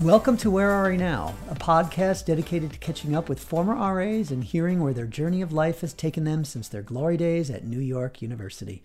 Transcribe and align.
Welcome 0.00 0.36
to 0.38 0.50
Where 0.52 0.70
Are 0.70 0.90
We 0.90 0.96
Now, 0.96 1.34
a 1.50 1.56
podcast 1.56 2.26
dedicated 2.26 2.72
to 2.72 2.78
catching 2.78 3.16
up 3.16 3.28
with 3.28 3.42
former 3.42 3.74
RAs 3.74 4.30
and 4.30 4.44
hearing 4.44 4.80
where 4.80 4.92
their 4.92 5.06
journey 5.06 5.42
of 5.42 5.52
life 5.52 5.80
has 5.80 5.92
taken 5.92 6.22
them 6.22 6.44
since 6.44 6.68
their 6.68 6.82
glory 6.82 7.16
days 7.16 7.50
at 7.50 7.64
New 7.64 7.80
York 7.80 8.22
University. 8.22 8.84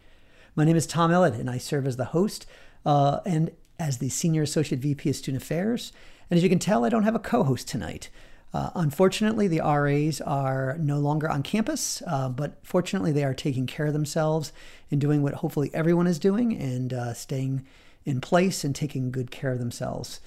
My 0.55 0.65
name 0.65 0.75
is 0.75 0.88
Tom 0.88 1.11
Ellett, 1.11 1.39
and 1.39 1.52
I 1.52 1.60
serve 1.60 1.86
as 1.86 1.97
the 1.97 2.05
host 2.05 2.47
uh, 2.84 3.20
and 3.28 3.52
as 3.78 4.00
the 4.00 4.10
Senior 4.10 4.41
Associate 4.41 4.82
VP 4.82 5.07
of 5.07 5.15
Student 5.15 5.43
Affairs. 5.43 5.93
And 6.32 6.38
as 6.39 6.43
you 6.43 6.50
can 6.50 6.57
tell, 6.57 6.84
I 6.84 6.89
don't 6.89 7.04
have 7.04 7.14
a 7.14 7.20
co 7.20 7.43
host 7.43 7.68
tonight. 7.68 8.09
Uh, 8.52 8.71
unfortunately, 8.73 9.48
the 9.48 9.61
RAs 9.61 10.20
are 10.20 10.77
no 10.80 10.97
longer 10.97 11.30
on 11.30 11.43
campus, 11.43 12.02
uh, 12.07 12.27
but 12.30 12.57
fortunately, 12.64 13.11
they 13.11 13.24
are 13.24 13.36
taking 13.36 13.68
care 13.68 13.86
of 13.86 13.93
themselves 13.93 14.52
and 14.89 15.00
doing 15.00 15.21
what 15.21 15.36
hopefully 15.36 15.69
everyone 15.75 16.07
is 16.07 16.18
doing 16.18 16.57
and 16.57 16.91
uh, 16.91 17.14
staying 17.14 17.64
in 18.04 18.19
place 18.19 18.64
and 18.64 18.75
taking 18.75 19.11
good 19.11 19.30
care 19.30 19.52
of 19.52 19.60
themselves. 19.60 20.19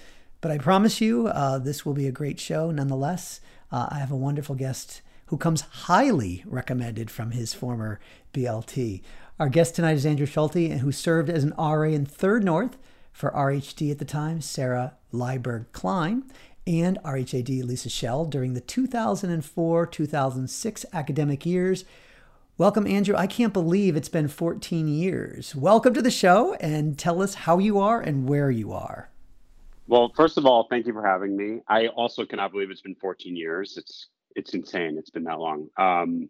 But 0.46 0.54
I 0.54 0.58
promise 0.58 1.00
you, 1.00 1.26
uh, 1.26 1.58
this 1.58 1.84
will 1.84 1.92
be 1.92 2.06
a 2.06 2.12
great 2.12 2.38
show 2.38 2.70
nonetheless. 2.70 3.40
Uh, 3.72 3.88
I 3.90 3.98
have 3.98 4.12
a 4.12 4.16
wonderful 4.16 4.54
guest 4.54 5.02
who 5.26 5.36
comes 5.36 5.62
highly 5.62 6.44
recommended 6.46 7.10
from 7.10 7.32
his 7.32 7.52
former 7.52 7.98
BLT. 8.32 9.02
Our 9.40 9.48
guest 9.48 9.74
tonight 9.74 9.94
is 9.96 10.06
Andrew 10.06 10.24
Schulte, 10.24 10.78
who 10.78 10.92
served 10.92 11.30
as 11.30 11.42
an 11.42 11.52
RA 11.58 11.88
in 11.88 12.06
Third 12.06 12.44
North 12.44 12.78
for 13.12 13.32
RHD 13.32 13.90
at 13.90 13.98
the 13.98 14.04
time, 14.04 14.40
Sarah 14.40 14.94
Lieberg 15.12 15.64
Klein, 15.72 16.22
and 16.64 16.96
RHAD 17.04 17.64
Lisa 17.64 17.88
Shell 17.88 18.26
during 18.26 18.54
the 18.54 18.60
2004 18.60 19.86
2006 19.86 20.86
academic 20.92 21.44
years. 21.44 21.84
Welcome, 22.56 22.86
Andrew. 22.86 23.16
I 23.16 23.26
can't 23.26 23.52
believe 23.52 23.96
it's 23.96 24.08
been 24.08 24.28
14 24.28 24.86
years. 24.86 25.56
Welcome 25.56 25.92
to 25.94 26.02
the 26.02 26.08
show 26.12 26.54
and 26.60 26.96
tell 26.96 27.20
us 27.20 27.34
how 27.34 27.58
you 27.58 27.80
are 27.80 28.00
and 28.00 28.28
where 28.28 28.52
you 28.52 28.72
are. 28.72 29.10
Well, 29.88 30.12
first 30.16 30.36
of 30.36 30.46
all, 30.46 30.66
thank 30.68 30.86
you 30.86 30.92
for 30.92 31.06
having 31.06 31.36
me. 31.36 31.60
I 31.68 31.88
also 31.88 32.24
cannot 32.24 32.50
believe 32.50 32.70
it's 32.70 32.80
been 32.80 32.96
14 32.96 33.36
years. 33.36 33.76
It's 33.76 34.08
it's 34.34 34.52
insane. 34.52 34.96
It's 34.98 35.10
been 35.10 35.24
that 35.24 35.38
long. 35.38 35.68
Um, 35.78 36.28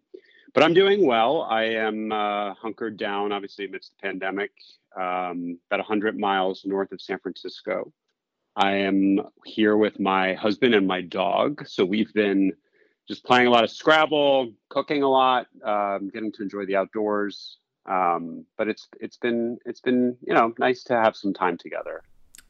but 0.53 0.63
I'm 0.63 0.73
doing 0.73 1.05
well. 1.05 1.41
I 1.41 1.63
am 1.63 2.11
uh, 2.11 2.53
hunkered 2.53 2.97
down, 2.97 3.31
obviously, 3.31 3.65
amidst 3.65 3.91
the 3.91 4.07
pandemic, 4.07 4.51
um, 4.95 5.59
about 5.69 5.79
100 5.79 6.17
miles 6.17 6.63
north 6.65 6.91
of 6.93 7.01
San 7.01 7.19
Francisco. 7.19 7.91
I 8.55 8.71
am 8.75 9.19
here 9.45 9.75
with 9.75 9.99
my 9.99 10.35
husband 10.35 10.73
and 10.73 10.87
my 10.87 11.01
dog. 11.01 11.67
So 11.67 11.83
we've 11.83 12.13
been 12.13 12.53
just 13.07 13.25
playing 13.25 13.47
a 13.47 13.49
lot 13.49 13.63
of 13.63 13.71
Scrabble, 13.71 14.51
cooking 14.69 15.03
a 15.03 15.09
lot, 15.09 15.47
um, 15.63 16.09
getting 16.13 16.31
to 16.33 16.43
enjoy 16.43 16.65
the 16.65 16.75
outdoors. 16.75 17.57
Um, 17.85 18.45
but 18.57 18.67
it's 18.67 18.87
it's 18.99 19.17
been 19.17 19.57
it's 19.65 19.79
been 19.79 20.17
you 20.21 20.33
know 20.33 20.53
nice 20.59 20.83
to 20.85 20.93
have 20.93 21.15
some 21.15 21.33
time 21.33 21.57
together. 21.57 22.03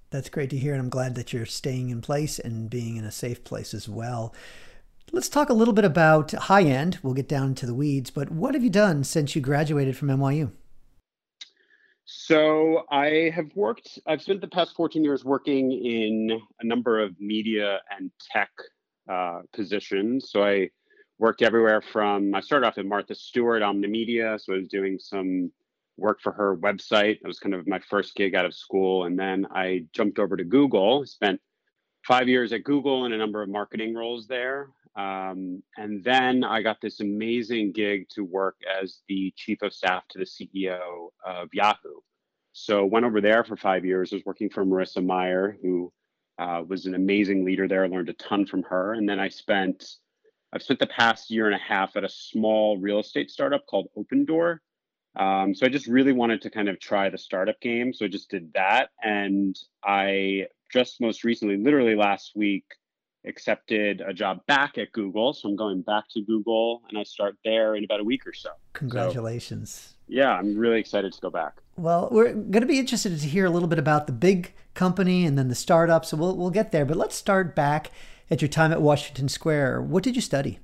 That's 0.09 0.29
great 0.29 0.49
to 0.51 0.57
hear, 0.57 0.73
and 0.73 0.81
I'm 0.81 0.89
glad 0.89 1.15
that 1.15 1.33
you're 1.33 1.45
staying 1.45 1.89
in 1.89 2.01
place 2.01 2.39
and 2.39 2.69
being 2.69 2.95
in 2.95 3.03
a 3.03 3.11
safe 3.11 3.43
place 3.43 3.73
as 3.73 3.89
well. 3.89 4.33
Let's 5.11 5.29
talk 5.29 5.49
a 5.49 5.53
little 5.53 5.73
bit 5.73 5.85
about 5.85 6.31
high 6.31 6.63
end. 6.63 6.99
We'll 7.03 7.13
get 7.13 7.27
down 7.27 7.55
to 7.55 7.65
the 7.65 7.73
weeds, 7.73 8.09
but 8.09 8.31
what 8.31 8.53
have 8.53 8.63
you 8.63 8.69
done 8.69 9.03
since 9.03 9.35
you 9.35 9.41
graduated 9.41 9.97
from 9.97 10.09
NYU? 10.09 10.51
So 12.05 12.85
I 12.89 13.31
have 13.35 13.53
worked, 13.53 13.99
I've 14.07 14.21
spent 14.21 14.39
the 14.39 14.47
past 14.47 14.75
14 14.77 15.03
years 15.03 15.25
working 15.25 15.71
in 15.73 16.39
a 16.61 16.65
number 16.65 17.01
of 17.01 17.19
media 17.19 17.81
and 17.97 18.09
tech 18.31 18.49
uh, 19.09 19.41
positions. 19.53 20.29
So 20.31 20.41
I 20.41 20.69
worked 21.19 21.41
everywhere 21.41 21.81
from, 21.81 22.33
I 22.33 22.39
started 22.39 22.65
off 22.65 22.77
at 22.77 22.85
Martha 22.85 23.13
Stewart 23.13 23.61
Omnimedia. 23.61 24.39
So 24.39 24.53
I 24.53 24.57
was 24.57 24.69
doing 24.69 24.97
some 24.99 25.51
work 25.97 26.21
for 26.21 26.31
her 26.31 26.55
website. 26.57 27.19
That 27.21 27.27
was 27.27 27.39
kind 27.39 27.55
of 27.55 27.67
my 27.67 27.79
first 27.79 28.15
gig 28.15 28.35
out 28.35 28.45
of 28.45 28.53
school. 28.53 29.05
And 29.05 29.17
then 29.17 29.47
I 29.51 29.85
jumped 29.93 30.19
over 30.19 30.37
to 30.37 30.43
Google, 30.43 31.05
spent 31.05 31.41
five 32.05 32.27
years 32.27 32.53
at 32.53 32.63
Google 32.63 33.05
in 33.05 33.13
a 33.13 33.17
number 33.17 33.41
of 33.41 33.49
marketing 33.49 33.95
roles 33.95 34.27
there. 34.27 34.69
Um, 34.95 35.61
and 35.77 36.03
then 36.03 36.43
I 36.43 36.61
got 36.61 36.81
this 36.81 37.01
amazing 37.01 37.71
gig 37.71 38.09
to 38.09 38.23
work 38.23 38.55
as 38.81 39.01
the 39.07 39.33
chief 39.35 39.61
of 39.61 39.73
staff 39.73 40.03
to 40.09 40.19
the 40.19 40.25
CEO 40.25 41.09
of 41.25 41.49
Yahoo. 41.53 41.99
So 42.53 42.85
went 42.85 43.05
over 43.05 43.21
there 43.21 43.43
for 43.43 43.55
five 43.55 43.85
years. 43.85 44.11
Was 44.11 44.25
working 44.25 44.49
for 44.49 44.65
Marissa 44.65 45.05
Mayer, 45.05 45.57
who 45.61 45.93
uh, 46.39 46.63
was 46.67 46.87
an 46.87 46.95
amazing 46.95 47.45
leader 47.45 47.67
there. 47.67 47.83
I 47.83 47.87
learned 47.87 48.09
a 48.09 48.13
ton 48.13 48.47
from 48.47 48.63
her. 48.63 48.93
And 48.93 49.07
then 49.07 49.19
I 49.19 49.29
spent 49.29 49.97
I've 50.53 50.63
spent 50.63 50.79
the 50.79 50.87
past 50.87 51.29
year 51.29 51.45
and 51.45 51.55
a 51.55 51.59
half 51.59 51.95
at 51.95 52.03
a 52.03 52.09
small 52.09 52.77
real 52.77 52.99
estate 52.99 53.29
startup 53.29 53.65
called 53.67 53.89
Opendoor. 53.97 54.59
Um, 55.17 55.55
so 55.55 55.65
I 55.65 55.69
just 55.69 55.87
really 55.87 56.13
wanted 56.13 56.41
to 56.43 56.49
kind 56.49 56.69
of 56.69 56.79
try 56.79 57.09
the 57.09 57.17
startup 57.17 57.59
game. 57.59 57.93
So 57.93 58.05
I 58.05 58.07
just 58.07 58.29
did 58.29 58.53
that, 58.53 58.89
and 59.03 59.55
I 59.83 60.47
just 60.71 61.01
most 61.01 61.23
recently, 61.23 61.57
literally 61.57 61.95
last 61.95 62.33
week, 62.35 62.65
accepted 63.25 64.01
a 64.01 64.13
job 64.13 64.45
back 64.47 64.77
at 64.77 64.91
Google. 64.91 65.33
So 65.33 65.49
I'm 65.49 65.55
going 65.55 65.81
back 65.81 66.05
to 66.11 66.21
Google 66.21 66.81
and 66.89 66.97
I 66.97 67.03
start 67.03 67.35
there 67.43 67.75
in 67.75 67.83
about 67.83 67.99
a 67.99 68.03
week 68.03 68.25
or 68.25 68.33
so. 68.33 68.49
Congratulations. 68.73 69.95
So, 69.95 69.95
yeah, 70.07 70.31
I'm 70.31 70.57
really 70.57 70.79
excited 70.79 71.13
to 71.13 71.21
go 71.21 71.29
back. 71.29 71.61
Well, 71.75 72.09
we're 72.11 72.33
going 72.33 72.61
to 72.61 72.67
be 72.67 72.79
interested 72.79 73.19
to 73.19 73.27
hear 73.27 73.45
a 73.45 73.49
little 73.49 73.67
bit 73.67 73.79
about 73.79 74.07
the 74.07 74.13
big 74.13 74.53
company 74.73 75.25
and 75.25 75.37
then 75.37 75.49
the 75.49 75.55
startup. 75.55 76.05
So 76.05 76.17
we'll, 76.17 76.35
we'll 76.37 76.49
get 76.49 76.71
there. 76.71 76.85
But 76.85 76.97
let's 76.97 77.15
start 77.15 77.55
back 77.55 77.91
at 78.29 78.41
your 78.41 78.49
time 78.49 78.71
at 78.71 78.81
Washington 78.81 79.29
Square. 79.29 79.81
What 79.81 80.03
did 80.03 80.15
you 80.15 80.21
study? 80.21 80.59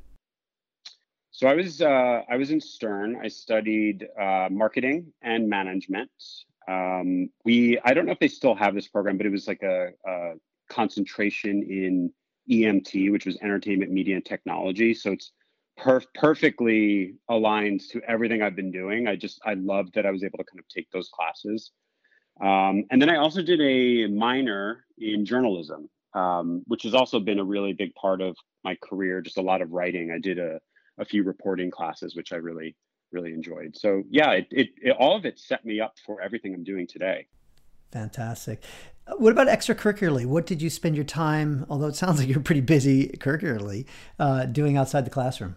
So 1.33 1.47
I 1.47 1.55
was 1.55 1.81
uh, 1.81 2.21
I 2.29 2.37
was 2.37 2.51
in 2.51 2.61
Stern. 2.61 3.17
I 3.21 3.27
studied 3.27 4.07
uh, 4.21 4.49
marketing 4.51 5.11
and 5.23 5.49
management. 5.49 6.11
Um, 6.67 7.29
we 7.43 7.79
I 7.83 7.95
don't 7.95 8.05
know 8.05 8.11
if 8.11 8.19
they 8.19 8.27
still 8.27 8.53
have 8.53 8.75
this 8.75 8.87
program, 8.87 9.17
but 9.17 9.25
it 9.25 9.31
was 9.31 9.47
like 9.47 9.63
a, 9.63 9.89
a 10.07 10.33
concentration 10.69 11.63
in 11.63 12.13
EMT, 12.51 13.11
which 13.11 13.25
was 13.25 13.35
entertainment, 13.41 13.91
media, 13.91 14.15
and 14.15 14.23
technology. 14.23 14.93
So 14.93 15.13
it's 15.13 15.31
perf- 15.79 16.05
perfectly 16.13 17.15
aligned 17.27 17.81
to 17.89 18.01
everything 18.07 18.43
I've 18.43 18.55
been 18.55 18.71
doing. 18.71 19.07
I 19.07 19.15
just 19.15 19.41
I 19.43 19.55
loved 19.55 19.95
that 19.95 20.05
I 20.05 20.11
was 20.11 20.23
able 20.23 20.37
to 20.37 20.43
kind 20.43 20.59
of 20.59 20.67
take 20.67 20.91
those 20.91 21.09
classes. 21.09 21.71
Um, 22.41 22.83
and 22.91 23.01
then 23.01 23.09
I 23.09 23.17
also 23.17 23.41
did 23.41 23.59
a 23.59 24.05
minor 24.05 24.85
in 24.99 25.25
journalism, 25.25 25.89
um, 26.13 26.61
which 26.67 26.83
has 26.83 26.93
also 26.93 27.19
been 27.19 27.39
a 27.39 27.43
really 27.43 27.73
big 27.73 27.95
part 27.95 28.21
of 28.21 28.37
my 28.63 28.77
career. 28.83 29.19
Just 29.19 29.39
a 29.39 29.41
lot 29.41 29.63
of 29.63 29.71
writing. 29.71 30.11
I 30.11 30.19
did 30.19 30.37
a 30.37 30.59
a 30.97 31.05
few 31.05 31.23
reporting 31.23 31.71
classes, 31.71 32.15
which 32.15 32.33
I 32.33 32.37
really 32.37 32.75
really 33.11 33.33
enjoyed. 33.33 33.77
So 33.77 34.03
yeah, 34.09 34.31
it, 34.31 34.47
it, 34.51 34.69
it 34.81 34.95
all 34.99 35.15
of 35.15 35.25
it 35.25 35.39
set 35.39 35.63
me 35.63 35.79
up 35.79 35.95
for 36.05 36.19
everything 36.21 36.53
I'm 36.53 36.63
doing 36.63 36.87
today. 36.87 37.27
Fantastic. 37.91 38.63
What 39.17 39.31
about 39.31 39.47
extracurricularly? 39.47 40.25
What 40.25 40.47
did 40.47 40.61
you 40.61 40.69
spend 40.69 40.95
your 40.95 41.05
time, 41.05 41.65
although 41.69 41.87
it 41.87 41.95
sounds 41.95 42.19
like 42.19 42.27
you're 42.27 42.39
pretty 42.39 42.61
busy 42.61 43.09
curricularly, 43.09 43.85
uh, 44.17 44.45
doing 44.45 44.77
outside 44.77 45.05
the 45.05 45.11
classroom? 45.11 45.55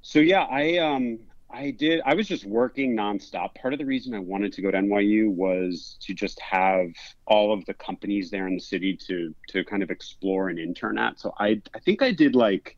So 0.00 0.18
yeah, 0.20 0.44
I 0.44 0.78
um 0.78 1.18
I 1.50 1.70
did 1.70 2.00
I 2.06 2.14
was 2.14 2.26
just 2.26 2.44
working 2.44 2.96
nonstop. 2.96 3.54
Part 3.54 3.74
of 3.74 3.78
the 3.78 3.84
reason 3.84 4.14
I 4.14 4.20
wanted 4.20 4.52
to 4.54 4.62
go 4.62 4.70
to 4.70 4.78
NYU 4.78 5.30
was 5.30 5.96
to 6.00 6.14
just 6.14 6.40
have 6.40 6.88
all 7.26 7.52
of 7.52 7.64
the 7.66 7.74
companies 7.74 8.30
there 8.30 8.48
in 8.48 8.54
the 8.54 8.60
city 8.60 8.96
to 9.08 9.34
to 9.48 9.64
kind 9.64 9.82
of 9.82 9.90
explore 9.90 10.48
and 10.48 10.58
intern 10.58 10.98
at. 10.98 11.20
So 11.20 11.34
I 11.38 11.60
I 11.74 11.78
think 11.80 12.02
I 12.02 12.12
did 12.12 12.34
like 12.34 12.76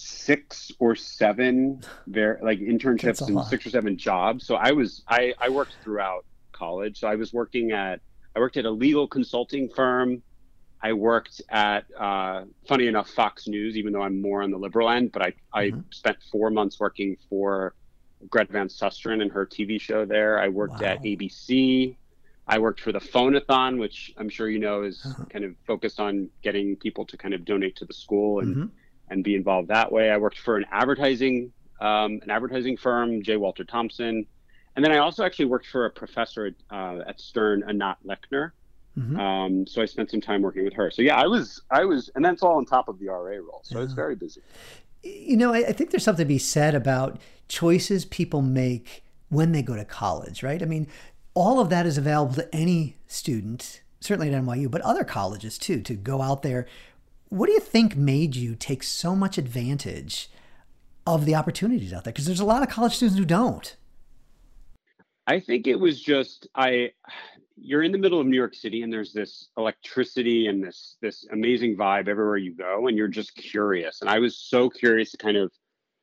six 0.00 0.72
or 0.78 0.96
seven 0.96 1.82
very 2.06 2.38
like 2.42 2.58
internships 2.58 3.26
and 3.26 3.44
six 3.46 3.66
or 3.66 3.70
seven 3.70 3.96
jobs. 3.96 4.46
So 4.46 4.54
I 4.54 4.72
was 4.72 5.02
I 5.06 5.34
I 5.38 5.50
worked 5.50 5.76
throughout 5.82 6.24
college. 6.52 7.00
So 7.00 7.08
I 7.08 7.16
was 7.16 7.32
working 7.32 7.72
at 7.72 8.00
I 8.34 8.40
worked 8.40 8.56
at 8.56 8.64
a 8.64 8.70
legal 8.70 9.06
consulting 9.06 9.68
firm. 9.68 10.22
I 10.82 10.94
worked 10.94 11.42
at, 11.50 11.84
uh, 11.98 12.44
funny 12.66 12.86
enough, 12.86 13.10
Fox 13.10 13.46
News, 13.46 13.76
even 13.76 13.92
though 13.92 14.00
I'm 14.00 14.22
more 14.22 14.42
on 14.42 14.50
the 14.50 14.56
liberal 14.56 14.88
end. 14.88 15.12
But 15.12 15.22
I, 15.22 15.32
I 15.52 15.64
mm-hmm. 15.66 15.80
spent 15.90 16.16
four 16.32 16.48
months 16.48 16.80
working 16.80 17.18
for 17.28 17.74
Greta 18.30 18.52
Van 18.52 18.68
Susteren 18.68 19.20
and 19.20 19.30
her 19.30 19.44
TV 19.44 19.78
show 19.78 20.06
there. 20.06 20.40
I 20.40 20.48
worked 20.48 20.80
wow. 20.80 20.88
at 20.88 21.02
ABC. 21.02 21.96
I 22.46 22.58
worked 22.58 22.80
for 22.80 22.92
the 22.92 22.98
Phonathon, 22.98 23.78
which 23.78 24.14
I'm 24.16 24.30
sure 24.30 24.48
you 24.48 24.58
know 24.58 24.82
is 24.82 25.04
uh-huh. 25.04 25.24
kind 25.28 25.44
of 25.44 25.54
focused 25.66 26.00
on 26.00 26.30
getting 26.40 26.76
people 26.76 27.04
to 27.06 27.16
kind 27.18 27.34
of 27.34 27.44
donate 27.44 27.76
to 27.76 27.84
the 27.84 27.92
school 27.92 28.40
and 28.40 28.56
mm-hmm. 28.56 28.66
And 29.10 29.22
be 29.22 29.34
involved 29.34 29.68
that 29.68 29.90
way. 29.92 30.10
I 30.10 30.16
worked 30.16 30.38
for 30.38 30.56
an 30.56 30.64
advertising 30.70 31.52
um, 31.80 32.20
an 32.22 32.30
advertising 32.30 32.76
firm, 32.76 33.22
J. 33.22 33.36
Walter 33.36 33.64
Thompson. 33.64 34.26
And 34.76 34.84
then 34.84 34.92
I 34.92 34.98
also 34.98 35.24
actually 35.24 35.46
worked 35.46 35.66
for 35.66 35.86
a 35.86 35.90
professor 35.90 36.54
uh, 36.70 37.00
at 37.08 37.20
Stern, 37.20 37.64
Anat 37.68 37.98
Lechner. 38.06 38.52
Mm-hmm. 38.98 39.18
Um, 39.18 39.66
so 39.66 39.80
I 39.80 39.86
spent 39.86 40.10
some 40.10 40.20
time 40.20 40.42
working 40.42 40.64
with 40.64 40.74
her. 40.74 40.90
So 40.90 41.02
yeah, 41.02 41.16
I 41.16 41.26
was, 41.26 41.62
I 41.70 41.84
was, 41.84 42.10
and 42.14 42.24
that's 42.24 42.42
all 42.42 42.56
on 42.56 42.66
top 42.66 42.88
of 42.88 42.98
the 42.98 43.08
RA 43.08 43.36
role. 43.36 43.60
So 43.62 43.78
yeah. 43.78 43.84
it's 43.84 43.94
very 43.94 44.14
busy. 44.14 44.42
You 45.02 45.36
know, 45.36 45.54
I, 45.54 45.58
I 45.68 45.72
think 45.72 45.90
there's 45.90 46.04
something 46.04 46.24
to 46.24 46.28
be 46.28 46.38
said 46.38 46.74
about 46.74 47.20
choices 47.48 48.04
people 48.04 48.42
make 48.42 49.02
when 49.28 49.52
they 49.52 49.62
go 49.62 49.76
to 49.76 49.84
college, 49.84 50.42
right? 50.42 50.62
I 50.62 50.66
mean, 50.66 50.86
all 51.34 51.60
of 51.60 51.70
that 51.70 51.86
is 51.86 51.96
available 51.96 52.34
to 52.34 52.54
any 52.54 52.96
student, 53.06 53.80
certainly 54.00 54.32
at 54.32 54.42
NYU, 54.42 54.70
but 54.70 54.82
other 54.82 55.04
colleges 55.04 55.56
too, 55.56 55.80
to 55.82 55.94
go 55.94 56.20
out 56.20 56.42
there. 56.42 56.66
What 57.30 57.46
do 57.46 57.52
you 57.52 57.60
think 57.60 57.96
made 57.96 58.34
you 58.34 58.56
take 58.56 58.82
so 58.82 59.14
much 59.14 59.38
advantage 59.38 60.28
of 61.06 61.24
the 61.24 61.36
opportunities 61.36 61.92
out 61.92 62.02
there? 62.02 62.12
Because 62.12 62.26
there's 62.26 62.40
a 62.40 62.44
lot 62.44 62.62
of 62.62 62.68
college 62.68 62.96
students 62.96 63.18
who 63.18 63.24
don't. 63.24 63.76
I 65.28 65.38
think 65.38 65.68
it 65.68 65.76
was 65.76 66.02
just 66.02 66.48
I 66.56 66.90
you're 67.56 67.84
in 67.84 67.92
the 67.92 67.98
middle 67.98 68.20
of 68.20 68.26
New 68.26 68.36
York 68.36 68.54
City 68.54 68.82
and 68.82 68.92
there's 68.92 69.12
this 69.12 69.48
electricity 69.56 70.48
and 70.48 70.62
this 70.62 70.96
this 71.00 71.24
amazing 71.30 71.76
vibe 71.76 72.08
everywhere 72.08 72.36
you 72.36 72.52
go 72.52 72.88
and 72.88 72.98
you're 72.98 73.06
just 73.06 73.36
curious. 73.36 74.00
And 74.00 74.10
I 74.10 74.18
was 74.18 74.36
so 74.36 74.68
curious 74.68 75.12
to 75.12 75.16
kind 75.16 75.36
of 75.36 75.52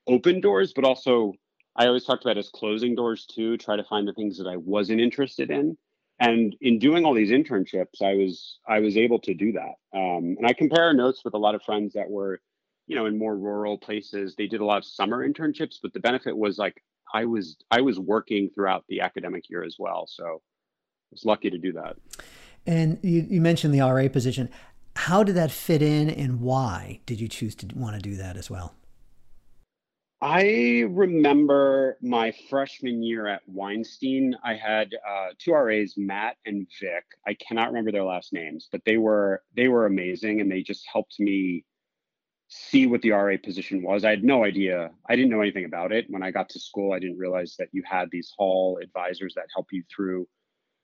open 0.07 0.39
doors, 0.39 0.71
but 0.74 0.85
also 0.85 1.33
I 1.75 1.88
always 1.88 2.06
talked 2.06 2.24
about 2.24 2.38
as 2.38 2.47
closing 2.50 2.95
doors 2.95 3.25
too, 3.25 3.57
try 3.57 3.75
to 3.75 3.83
find 3.83 4.07
the 4.07 4.13
things 4.13 4.38
that 4.38 4.47
I 4.47 4.56
wasn't 4.56 5.01
interested 5.01 5.51
in. 5.51 5.77
And 6.19 6.55
in 6.61 6.79
doing 6.79 7.05
all 7.05 7.13
these 7.13 7.29
internships, 7.29 8.01
I 8.01 8.15
was 8.15 8.59
I 8.67 8.79
was 8.79 8.97
able 8.97 9.19
to 9.19 9.33
do 9.33 9.53
that. 9.53 9.75
Um, 9.97 10.35
and 10.37 10.45
I 10.45 10.53
compare 10.53 10.93
notes 10.93 11.23
with 11.23 11.35
a 11.35 11.37
lot 11.37 11.53
of 11.53 11.61
friends 11.61 11.93
that 11.93 12.09
were, 12.09 12.39
you 12.87 12.95
know, 12.95 13.05
in 13.05 13.17
more 13.17 13.37
rural 13.37 13.77
places. 13.77 14.35
They 14.35 14.47
did 14.47 14.61
a 14.61 14.65
lot 14.65 14.77
of 14.77 14.85
summer 14.85 15.27
internships, 15.27 15.75
but 15.81 15.93
the 15.93 15.99
benefit 15.99 16.35
was 16.35 16.57
like 16.57 16.81
I 17.13 17.25
was 17.25 17.57
I 17.69 17.81
was 17.81 17.99
working 17.99 18.49
throughout 18.53 18.83
the 18.89 19.01
academic 19.01 19.49
year 19.49 19.63
as 19.63 19.75
well. 19.77 20.07
So 20.07 20.25
I 20.25 21.11
was 21.11 21.23
lucky 21.23 21.51
to 21.51 21.57
do 21.57 21.73
that. 21.73 21.97
And 22.65 22.99
you, 23.01 23.25
you 23.29 23.39
mentioned 23.39 23.73
the 23.73 23.81
RA 23.81 24.07
position. 24.09 24.49
How 24.95 25.23
did 25.23 25.35
that 25.35 25.51
fit 25.51 25.83
in, 25.83 26.09
and 26.09 26.41
why 26.41 26.99
did 27.05 27.21
you 27.21 27.27
choose 27.27 27.53
to 27.55 27.67
want 27.75 27.95
to 27.95 28.01
do 28.01 28.15
that 28.15 28.35
as 28.35 28.49
well? 28.49 28.73
I 30.21 30.85
remember 30.89 31.97
my 32.01 32.33
freshman 32.49 33.03
year 33.03 33.27
at 33.27 33.43
Weinstein. 33.45 34.35
I 34.43 34.55
had 34.55 34.95
uh, 35.07 35.27
two 35.37 35.53
RAs, 35.53 35.93
Matt 35.95 36.37
and 36.45 36.67
Vic. 36.79 37.03
I 37.27 37.35
cannot 37.35 37.67
remember 37.67 37.91
their 37.91 38.03
last 38.03 38.33
names, 38.33 38.67
but 38.71 38.81
they 38.83 38.97
were 38.97 39.43
they 39.55 39.67
were 39.67 39.85
amazing, 39.85 40.41
and 40.41 40.51
they 40.51 40.63
just 40.63 40.87
helped 40.91 41.19
me 41.19 41.65
see 42.47 42.87
what 42.87 43.01
the 43.03 43.11
RA 43.11 43.35
position 43.43 43.83
was. 43.83 44.03
I 44.03 44.09
had 44.09 44.23
no 44.23 44.43
idea. 44.43 44.89
I 45.07 45.15
didn't 45.15 45.29
know 45.29 45.41
anything 45.41 45.65
about 45.65 45.91
it 45.91 46.05
when 46.09 46.23
I 46.23 46.31
got 46.31 46.49
to 46.49 46.59
school. 46.59 46.93
I 46.93 46.99
didn't 46.99 47.19
realize 47.19 47.55
that 47.59 47.69
you 47.71 47.83
had 47.85 48.09
these 48.09 48.33
hall 48.35 48.79
advisors 48.81 49.35
that 49.35 49.45
help 49.53 49.67
you 49.71 49.83
through 49.93 50.27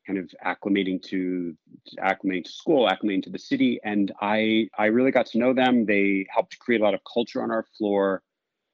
kind 0.06 0.19
of 0.19 0.30
acclimating 0.45 1.01
to 1.03 1.57
acclimating 1.97 2.44
to 2.44 2.51
school, 2.51 2.88
acclimating 2.88 3.24
to 3.24 3.31
the 3.31 3.39
city, 3.39 3.80
and 3.83 4.12
I 4.21 4.69
I 4.77 4.88
really 4.88 5.12
got 5.12 5.25
to 5.27 5.39
know 5.39 5.53
them. 5.53 5.88
They 5.88 6.27
helped 6.30 6.59
create 6.59 6.81
a 6.81 6.83
lot 6.83 6.94
of 6.94 7.00
culture 7.12 7.41
on 7.41 7.50
our 7.50 7.65
floor 7.80 8.21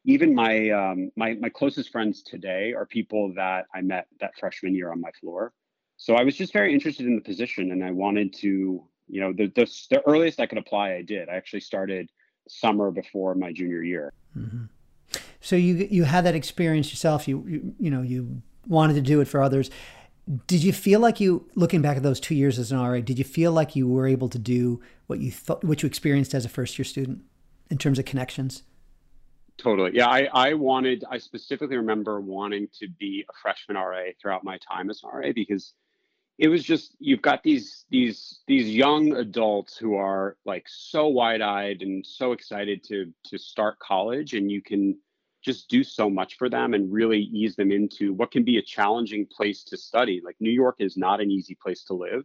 even 0.06 0.34
my 0.34 0.69
um, 0.69 1.12
my 1.16 1.34
my 1.36 1.50
closest 1.50 1.92
friends 1.92 2.24
today 2.24 2.74
are 2.74 2.86
people 2.86 3.34
that 3.36 3.66
I 3.74 3.81
met 3.81 4.07
that 4.19 4.38
freshman 4.40 4.74
year 4.75 4.92
on 4.92 5.01
my 5.01 5.12
floor. 5.19 5.54
So 5.98 6.16
I 6.16 6.24
was 6.24 6.36
just 6.36 6.54
very 6.54 6.74
interested 6.74 7.06
in 7.06 7.16
the 7.16 7.22
position, 7.22 7.72
and 7.72 7.84
I 7.84 7.92
wanted 7.92 8.34
to, 8.36 8.84
you 9.07 9.22
know, 9.22 9.34
the 9.34 9.48
the, 9.48 9.66
the 9.90 10.01
earliest 10.07 10.40
I 10.40 10.46
could 10.46 10.57
apply, 10.57 10.94
I 10.94 11.01
did. 11.01 11.28
I 11.28 11.36
actually 11.36 11.60
started 11.60 12.10
summer 12.48 12.92
before 12.92 13.36
my 13.36 13.51
junior 13.51 13.84
year. 13.84 14.13
Mm-hmm. 14.38 14.66
So 15.42 15.56
you 15.56 15.88
you 15.90 16.04
had 16.06 16.25
that 16.25 16.36
experience 16.36 16.90
yourself. 16.90 17.28
You, 17.28 17.45
you 17.48 17.75
you 17.80 17.92
know 17.92 18.02
you 18.02 18.42
wanted 18.68 18.94
to 18.94 19.02
do 19.02 19.19
it 19.19 19.28
for 19.28 19.42
others. 19.42 19.69
Did 20.45 20.63
you 20.63 20.72
feel 20.72 21.00
like 21.00 21.19
you, 21.19 21.50
looking 21.56 21.81
back 21.81 21.98
at 21.98 22.04
those 22.04 22.19
two 22.19 22.36
years 22.36 22.60
as 22.60 22.72
an 22.72 22.80
RA, 22.80 23.00
did 23.00 23.18
you 23.18 23.24
feel 23.24 23.52
like 23.52 23.75
you 23.75 23.88
were 23.88 24.06
able 24.06 24.30
to 24.30 24.38
do 24.38 24.80
what 25.07 25.19
you 25.19 25.31
thought, 25.31 25.63
what 25.63 25.81
you 25.81 25.88
experienced 25.88 26.36
as 26.36 26.45
a 26.45 26.50
first 26.50 26.78
year 26.78 26.86
student 26.86 27.24
in 27.72 27.80
terms 27.80 27.98
of 27.98 28.06
connections? 28.06 28.62
Totally. 29.59 29.91
Yeah, 29.94 30.07
I, 30.07 30.29
I 30.33 30.53
wanted, 30.53 31.03
I 31.09 31.17
specifically 31.17 31.75
remember 31.75 32.21
wanting 32.21 32.69
to 32.79 32.88
be 32.88 33.25
a 33.29 33.33
freshman 33.41 33.75
RA 33.75 34.11
throughout 34.21 34.44
my 34.44 34.57
time 34.57 34.89
as 34.89 35.01
an 35.03 35.09
RA 35.13 35.31
because 35.35 35.73
it 36.38 36.47
was 36.47 36.63
just 36.63 36.95
you've 37.00 37.21
got 37.21 37.44
these 37.44 37.85
these 37.89 38.39
these 38.47 38.69
young 38.69 39.11
adults 39.17 39.77
who 39.77 39.95
are 39.95 40.38
like 40.45 40.65
so 40.67 41.07
wide-eyed 41.07 41.81
and 41.81 42.06
so 42.06 42.31
excited 42.31 42.81
to 42.85 43.13
to 43.25 43.38
start 43.38 43.77
college 43.79 44.33
and 44.33 44.50
you 44.50 44.61
can 44.61 44.97
just 45.41 45.69
do 45.69 45.83
so 45.83 46.09
much 46.09 46.38
for 46.38 46.50
them 46.50 46.73
and 46.73 46.91
really 46.91 47.19
ease 47.19 47.56
them 47.57 47.71
into 47.71 48.13
what 48.13 48.31
can 48.31 48.44
be 48.44 48.57
a 48.57 48.61
challenging 48.61 49.25
place 49.25 49.63
to 49.63 49.77
study. 49.77 50.21
Like 50.23 50.35
New 50.39 50.51
York 50.51 50.75
is 50.79 50.97
not 50.97 51.21
an 51.21 51.29
easy 51.31 51.57
place 51.61 51.83
to 51.85 51.94
live. 51.94 52.23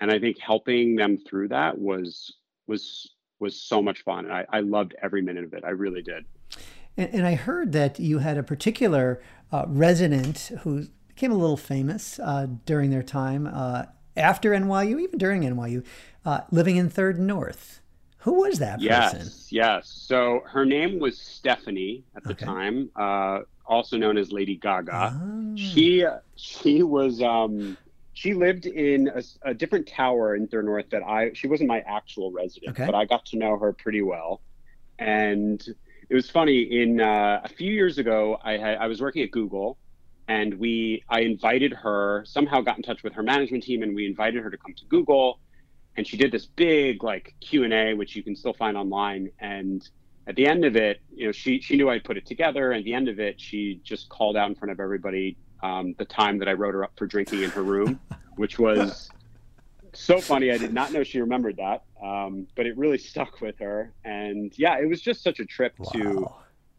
And 0.00 0.10
I 0.10 0.18
think 0.18 0.38
helping 0.38 0.96
them 0.96 1.18
through 1.18 1.48
that 1.48 1.78
was 1.78 2.34
was 2.66 3.10
was 3.40 3.60
so 3.60 3.82
much 3.82 4.04
fun. 4.04 4.24
And 4.24 4.32
I, 4.32 4.46
I 4.50 4.60
loved 4.60 4.94
every 5.02 5.20
minute 5.20 5.44
of 5.44 5.52
it. 5.52 5.64
I 5.64 5.70
really 5.70 6.02
did. 6.02 6.24
And, 6.96 7.12
and 7.12 7.26
I 7.26 7.34
heard 7.34 7.72
that 7.72 7.98
you 7.98 8.18
had 8.18 8.38
a 8.38 8.42
particular 8.42 9.22
uh, 9.52 9.64
resident 9.68 10.52
who 10.62 10.86
became 11.08 11.32
a 11.32 11.36
little 11.36 11.56
famous 11.56 12.18
uh, 12.18 12.46
during 12.66 12.90
their 12.90 13.02
time 13.02 13.46
uh, 13.46 13.84
after 14.16 14.50
NYU, 14.50 15.00
even 15.00 15.18
during 15.18 15.42
NYU, 15.42 15.84
uh, 16.24 16.40
living 16.50 16.76
in 16.76 16.88
Third 16.88 17.18
North. 17.18 17.80
Who 18.18 18.40
was 18.40 18.58
that 18.58 18.78
person? 18.78 19.20
Yes, 19.20 19.48
yes. 19.50 19.88
So 19.88 20.42
her 20.46 20.64
name 20.64 20.98
was 20.98 21.18
Stephanie 21.18 22.04
at 22.16 22.24
the 22.24 22.30
okay. 22.30 22.46
time, 22.46 22.90
uh, 22.96 23.40
also 23.66 23.98
known 23.98 24.16
as 24.16 24.32
Lady 24.32 24.56
Gaga. 24.56 25.20
Oh. 25.22 25.56
She 25.56 26.06
she 26.34 26.82
was 26.82 27.20
um, 27.20 27.76
she 28.14 28.32
lived 28.32 28.64
in 28.64 29.08
a, 29.08 29.22
a, 29.50 29.52
different 29.52 29.86
tower 29.86 30.36
in 30.36 30.48
Third 30.48 30.64
North 30.64 30.88
that 30.90 31.02
I 31.02 31.32
she 31.34 31.48
wasn't 31.48 31.68
my 31.68 31.80
actual 31.80 32.32
resident, 32.32 32.70
okay. 32.70 32.86
but 32.86 32.94
I 32.94 33.04
got 33.04 33.26
to 33.26 33.36
know 33.36 33.58
her 33.58 33.74
pretty 33.74 34.00
well, 34.00 34.40
and 34.98 35.62
it 36.08 36.14
was 36.14 36.30
funny. 36.30 36.82
In 36.82 37.00
uh, 37.00 37.40
a 37.44 37.48
few 37.48 37.72
years 37.72 37.98
ago, 37.98 38.38
I 38.42 38.52
had 38.52 38.78
I 38.78 38.86
was 38.86 39.00
working 39.00 39.22
at 39.22 39.30
Google, 39.30 39.78
and 40.28 40.54
we 40.54 41.02
I 41.08 41.20
invited 41.20 41.72
her 41.72 42.24
somehow 42.26 42.60
got 42.60 42.76
in 42.76 42.82
touch 42.82 43.02
with 43.02 43.12
her 43.14 43.22
management 43.22 43.64
team, 43.64 43.82
and 43.82 43.94
we 43.94 44.06
invited 44.06 44.42
her 44.42 44.50
to 44.50 44.56
come 44.56 44.74
to 44.74 44.84
Google, 44.86 45.40
and 45.96 46.06
she 46.06 46.16
did 46.16 46.32
this 46.32 46.46
big 46.46 47.02
like 47.02 47.34
Q 47.40 47.64
and 47.64 47.72
A, 47.72 47.94
which 47.94 48.16
you 48.16 48.22
can 48.22 48.36
still 48.36 48.54
find 48.54 48.76
online, 48.76 49.30
and 49.40 49.88
at 50.26 50.36
the 50.36 50.46
end 50.46 50.64
of 50.64 50.76
it, 50.76 51.00
you 51.14 51.26
know, 51.26 51.32
she 51.32 51.60
she 51.60 51.76
knew 51.76 51.90
I'd 51.90 52.04
put 52.04 52.16
it 52.16 52.26
together. 52.26 52.72
And 52.72 52.78
at 52.80 52.84
the 52.84 52.94
end 52.94 53.08
of 53.08 53.20
it, 53.20 53.40
she 53.40 53.80
just 53.84 54.08
called 54.08 54.36
out 54.36 54.48
in 54.48 54.54
front 54.54 54.72
of 54.72 54.80
everybody 54.80 55.36
um, 55.62 55.94
the 55.98 56.04
time 56.04 56.38
that 56.38 56.48
I 56.48 56.52
wrote 56.52 56.74
her 56.74 56.84
up 56.84 56.92
for 56.96 57.06
drinking 57.06 57.42
in 57.42 57.50
her 57.50 57.62
room, 57.62 58.00
which 58.36 58.58
was 58.58 59.10
so 60.00 60.20
funny. 60.20 60.50
I 60.50 60.58
did 60.58 60.72
not 60.72 60.92
know 60.92 61.02
she 61.02 61.20
remembered 61.20 61.56
that, 61.56 61.84
um, 62.02 62.46
but 62.54 62.66
it 62.66 62.76
really 62.76 62.98
stuck 63.12 63.40
with 63.40 63.58
her. 63.58 63.92
And 64.04 64.52
yeah, 64.56 64.78
it 64.78 64.88
was 64.88 65.00
just 65.00 65.22
such 65.22 65.40
a 65.40 65.44
trip 65.44 65.74
wow. 65.78 65.90
to 65.92 66.28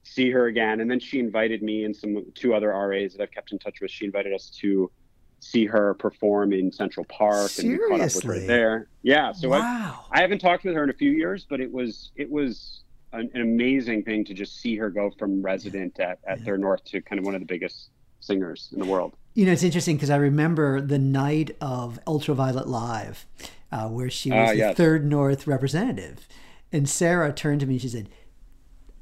see 0.03 0.29
her 0.31 0.47
again. 0.47 0.79
And 0.79 0.89
then 0.89 0.99
she 0.99 1.19
invited 1.19 1.61
me 1.61 1.83
and 1.83 1.95
some 1.95 2.25
two 2.35 2.53
other 2.53 2.69
RAs 2.69 3.13
that 3.13 3.21
I've 3.21 3.31
kept 3.31 3.51
in 3.51 3.59
touch 3.59 3.81
with. 3.81 3.91
She 3.91 4.05
invited 4.05 4.33
us 4.33 4.49
to 4.61 4.91
see 5.39 5.65
her 5.65 5.93
perform 5.95 6.53
in 6.53 6.71
Central 6.71 7.05
Park 7.05 7.49
Seriously? 7.49 7.69
and 7.69 7.79
we 7.79 7.89
caught 7.89 8.07
up 8.07 8.15
with 8.15 8.23
her 8.23 8.39
there. 8.39 8.87
Yeah, 9.03 9.31
so 9.31 9.49
wow. 9.49 10.05
I, 10.11 10.19
I 10.19 10.21
haven't 10.21 10.39
talked 10.39 10.63
with 10.63 10.73
her 10.75 10.83
in 10.83 10.89
a 10.89 10.93
few 10.93 11.11
years, 11.11 11.45
but 11.47 11.59
it 11.61 11.71
was 11.71 12.11
it 12.15 12.29
was 12.29 12.83
an, 13.13 13.29
an 13.33 13.41
amazing 13.41 14.03
thing 14.03 14.25
to 14.25 14.33
just 14.33 14.59
see 14.59 14.75
her 14.77 14.89
go 14.89 15.11
from 15.17 15.41
resident 15.41 15.99
at, 15.99 16.19
at 16.27 16.39
yeah. 16.39 16.45
Third 16.45 16.61
North 16.61 16.83
to 16.85 17.01
kind 17.01 17.19
of 17.19 17.25
one 17.25 17.35
of 17.35 17.41
the 17.41 17.45
biggest 17.45 17.89
singers 18.25 18.69
in 18.73 18.79
the 18.79 18.85
world. 18.85 19.13
You 19.33 19.45
know, 19.45 19.51
it's 19.51 19.63
interesting 19.63 19.97
because 19.97 20.09
I 20.09 20.15
remember 20.15 20.81
the 20.81 20.99
night 20.99 21.55
of 21.59 21.99
Ultraviolet 22.07 22.67
Live, 22.67 23.25
uh, 23.71 23.87
where 23.87 24.09
she 24.09 24.31
was 24.31 24.49
uh, 24.49 24.51
the 24.51 24.57
yes. 24.57 24.77
third 24.77 25.05
North 25.05 25.45
representative. 25.47 26.27
And 26.71 26.89
Sarah 26.89 27.33
turned 27.33 27.61
to 27.61 27.65
me 27.65 27.75
and 27.75 27.81
she 27.81 27.89
said, 27.89 28.09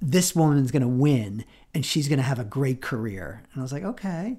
This 0.01 0.35
woman's 0.35 0.71
going 0.71 0.81
to 0.81 0.87
win 0.87 1.45
and 1.73 1.85
she's 1.85 2.07
going 2.07 2.17
to 2.17 2.23
have 2.23 2.39
a 2.39 2.43
great 2.43 2.81
career. 2.81 3.43
And 3.51 3.61
I 3.61 3.63
was 3.63 3.71
like, 3.71 3.83
Okay. 3.83 4.37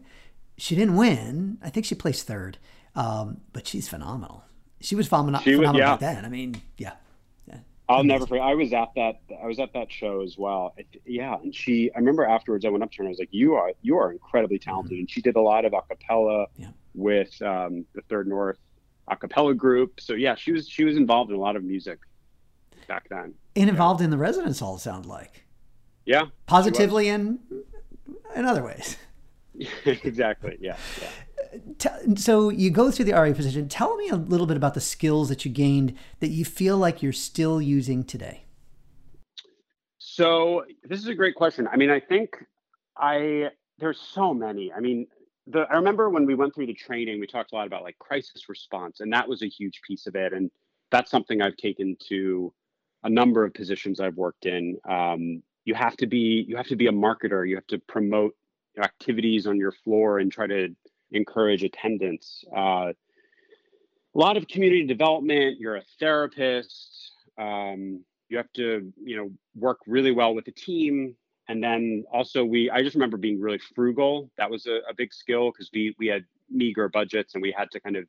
She 0.56 0.76
didn't 0.76 0.96
win. 0.96 1.58
I 1.62 1.70
think 1.70 1.84
she 1.84 1.96
placed 1.96 2.28
third, 2.28 2.58
um, 2.94 3.40
but 3.52 3.66
she's 3.66 3.88
phenomenal. 3.88 4.44
She 4.80 4.94
was 4.94 5.08
phenomenal, 5.08 5.40
she 5.40 5.56
phenomenal 5.56 5.80
yeah. 5.80 5.92
back 5.96 6.00
then. 6.00 6.24
I 6.24 6.28
mean, 6.28 6.62
yeah. 6.76 6.92
I'll 7.88 8.04
never 8.04 8.26
forget. 8.26 8.44
I 8.44 8.54
was 8.54 8.72
at 8.72 8.88
that. 8.96 9.20
I 9.42 9.46
was 9.46 9.58
at 9.58 9.72
that 9.74 9.92
show 9.92 10.22
as 10.22 10.38
well. 10.38 10.74
It, 10.76 10.86
yeah, 11.04 11.36
and 11.42 11.54
she. 11.54 11.90
I 11.94 11.98
remember 11.98 12.24
afterwards. 12.24 12.64
I 12.64 12.70
went 12.70 12.82
up 12.82 12.90
to 12.92 12.98
her 12.98 13.02
and 13.02 13.08
I 13.08 13.10
was 13.10 13.18
like, 13.18 13.28
"You 13.30 13.54
are 13.54 13.72
you 13.82 13.98
are 13.98 14.10
incredibly 14.10 14.58
talented." 14.58 14.92
Mm-hmm. 14.92 15.00
And 15.00 15.10
she 15.10 15.20
did 15.20 15.36
a 15.36 15.40
lot 15.40 15.64
of 15.64 15.72
acapella 15.72 16.46
yeah. 16.56 16.68
with 16.94 17.40
um, 17.42 17.84
the 17.94 18.00
Third 18.08 18.26
North 18.26 18.58
acapella 19.10 19.54
group. 19.56 20.00
So 20.00 20.14
yeah, 20.14 20.34
she 20.34 20.52
was 20.52 20.66
she 20.66 20.84
was 20.84 20.96
involved 20.96 21.30
in 21.30 21.36
a 21.36 21.40
lot 21.40 21.56
of 21.56 21.64
music 21.64 21.98
back 22.88 23.08
then. 23.10 23.34
And 23.54 23.68
involved 23.68 24.00
yeah. 24.00 24.06
in 24.06 24.10
the 24.10 24.18
residence 24.18 24.60
hall. 24.60 24.78
Sound 24.78 25.04
like. 25.04 25.44
Yeah. 26.06 26.26
Positively 26.46 27.08
and 27.08 27.38
in 28.34 28.44
other 28.44 28.62
ways. 28.62 28.96
exactly. 29.84 30.56
Yeah. 30.60 30.76
Yeah 31.00 31.08
so 32.16 32.48
you 32.50 32.70
go 32.70 32.90
through 32.90 33.06
the 33.06 33.12
RA 33.12 33.32
position. 33.32 33.68
Tell 33.68 33.96
me 33.96 34.08
a 34.08 34.16
little 34.16 34.46
bit 34.46 34.56
about 34.56 34.74
the 34.74 34.80
skills 34.80 35.28
that 35.28 35.44
you 35.44 35.50
gained 35.50 35.96
that 36.20 36.28
you 36.28 36.44
feel 36.44 36.76
like 36.76 37.02
you're 37.02 37.12
still 37.12 37.60
using 37.60 38.04
today. 38.04 38.44
So 39.98 40.64
this 40.84 41.00
is 41.00 41.08
a 41.08 41.14
great 41.14 41.34
question. 41.34 41.68
I 41.70 41.76
mean, 41.76 41.90
I 41.90 42.00
think 42.00 42.36
I 42.96 43.50
there's 43.78 44.00
so 44.00 44.32
many. 44.32 44.72
I 44.72 44.80
mean, 44.80 45.06
the 45.46 45.60
I 45.70 45.74
remember 45.74 46.10
when 46.10 46.26
we 46.26 46.34
went 46.34 46.54
through 46.54 46.66
the 46.66 46.74
training, 46.74 47.20
we 47.20 47.26
talked 47.26 47.52
a 47.52 47.54
lot 47.54 47.66
about 47.66 47.82
like 47.82 47.98
crisis 47.98 48.48
response, 48.48 49.00
and 49.00 49.12
that 49.12 49.28
was 49.28 49.42
a 49.42 49.48
huge 49.48 49.80
piece 49.86 50.06
of 50.06 50.14
it. 50.14 50.32
And 50.32 50.50
that's 50.90 51.10
something 51.10 51.42
I've 51.42 51.56
taken 51.56 51.96
to 52.08 52.52
a 53.02 53.10
number 53.10 53.44
of 53.44 53.54
positions 53.54 54.00
I've 54.00 54.16
worked 54.16 54.46
in. 54.46 54.78
Um, 54.88 55.42
you 55.64 55.74
have 55.74 55.96
to 55.96 56.06
be 56.06 56.44
you 56.48 56.56
have 56.56 56.68
to 56.68 56.76
be 56.76 56.86
a 56.86 56.92
marketer. 56.92 57.48
You 57.48 57.56
have 57.56 57.66
to 57.68 57.78
promote 57.78 58.34
activities 58.82 59.46
on 59.46 59.56
your 59.56 59.72
floor 59.72 60.18
and 60.18 60.30
try 60.30 60.46
to 60.46 60.68
encourage 61.14 61.62
attendance. 61.62 62.44
Uh, 62.54 62.92
a 64.14 64.18
lot 64.18 64.36
of 64.36 64.46
community 64.46 64.86
development. 64.86 65.58
You're 65.58 65.76
a 65.76 65.82
therapist. 65.98 67.12
Um, 67.38 68.04
you 68.28 68.36
have 68.36 68.52
to, 68.54 68.92
you 69.02 69.16
know, 69.16 69.30
work 69.56 69.78
really 69.86 70.12
well 70.12 70.34
with 70.34 70.44
the 70.44 70.52
team. 70.52 71.16
And 71.48 71.62
then 71.62 72.04
also 72.12 72.44
we, 72.44 72.70
I 72.70 72.82
just 72.82 72.94
remember 72.94 73.16
being 73.16 73.40
really 73.40 73.60
frugal. 73.74 74.30
That 74.38 74.50
was 74.50 74.66
a, 74.66 74.80
a 74.88 74.94
big 74.96 75.12
skill 75.12 75.50
because 75.50 75.70
we 75.72 75.94
we 75.98 76.06
had 76.06 76.24
meager 76.50 76.88
budgets 76.88 77.34
and 77.34 77.42
we 77.42 77.54
had 77.56 77.70
to 77.72 77.80
kind 77.80 77.96
of 77.96 78.04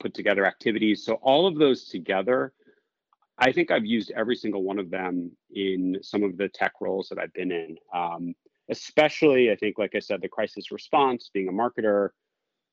put 0.00 0.14
together 0.14 0.46
activities. 0.46 1.04
So 1.04 1.14
all 1.14 1.46
of 1.46 1.56
those 1.56 1.84
together, 1.84 2.52
I 3.38 3.52
think 3.52 3.70
I've 3.70 3.86
used 3.86 4.10
every 4.16 4.36
single 4.36 4.62
one 4.62 4.78
of 4.78 4.90
them 4.90 5.32
in 5.54 5.98
some 6.02 6.22
of 6.22 6.36
the 6.36 6.48
tech 6.48 6.72
roles 6.80 7.08
that 7.08 7.18
I've 7.18 7.32
been 7.32 7.52
in. 7.52 7.76
Um, 7.94 8.34
especially, 8.70 9.50
I 9.50 9.56
think, 9.56 9.78
like 9.78 9.94
I 9.94 9.98
said, 10.00 10.20
the 10.20 10.28
crisis 10.28 10.70
response, 10.70 11.30
being 11.32 11.48
a 11.48 11.52
marketer, 11.52 12.10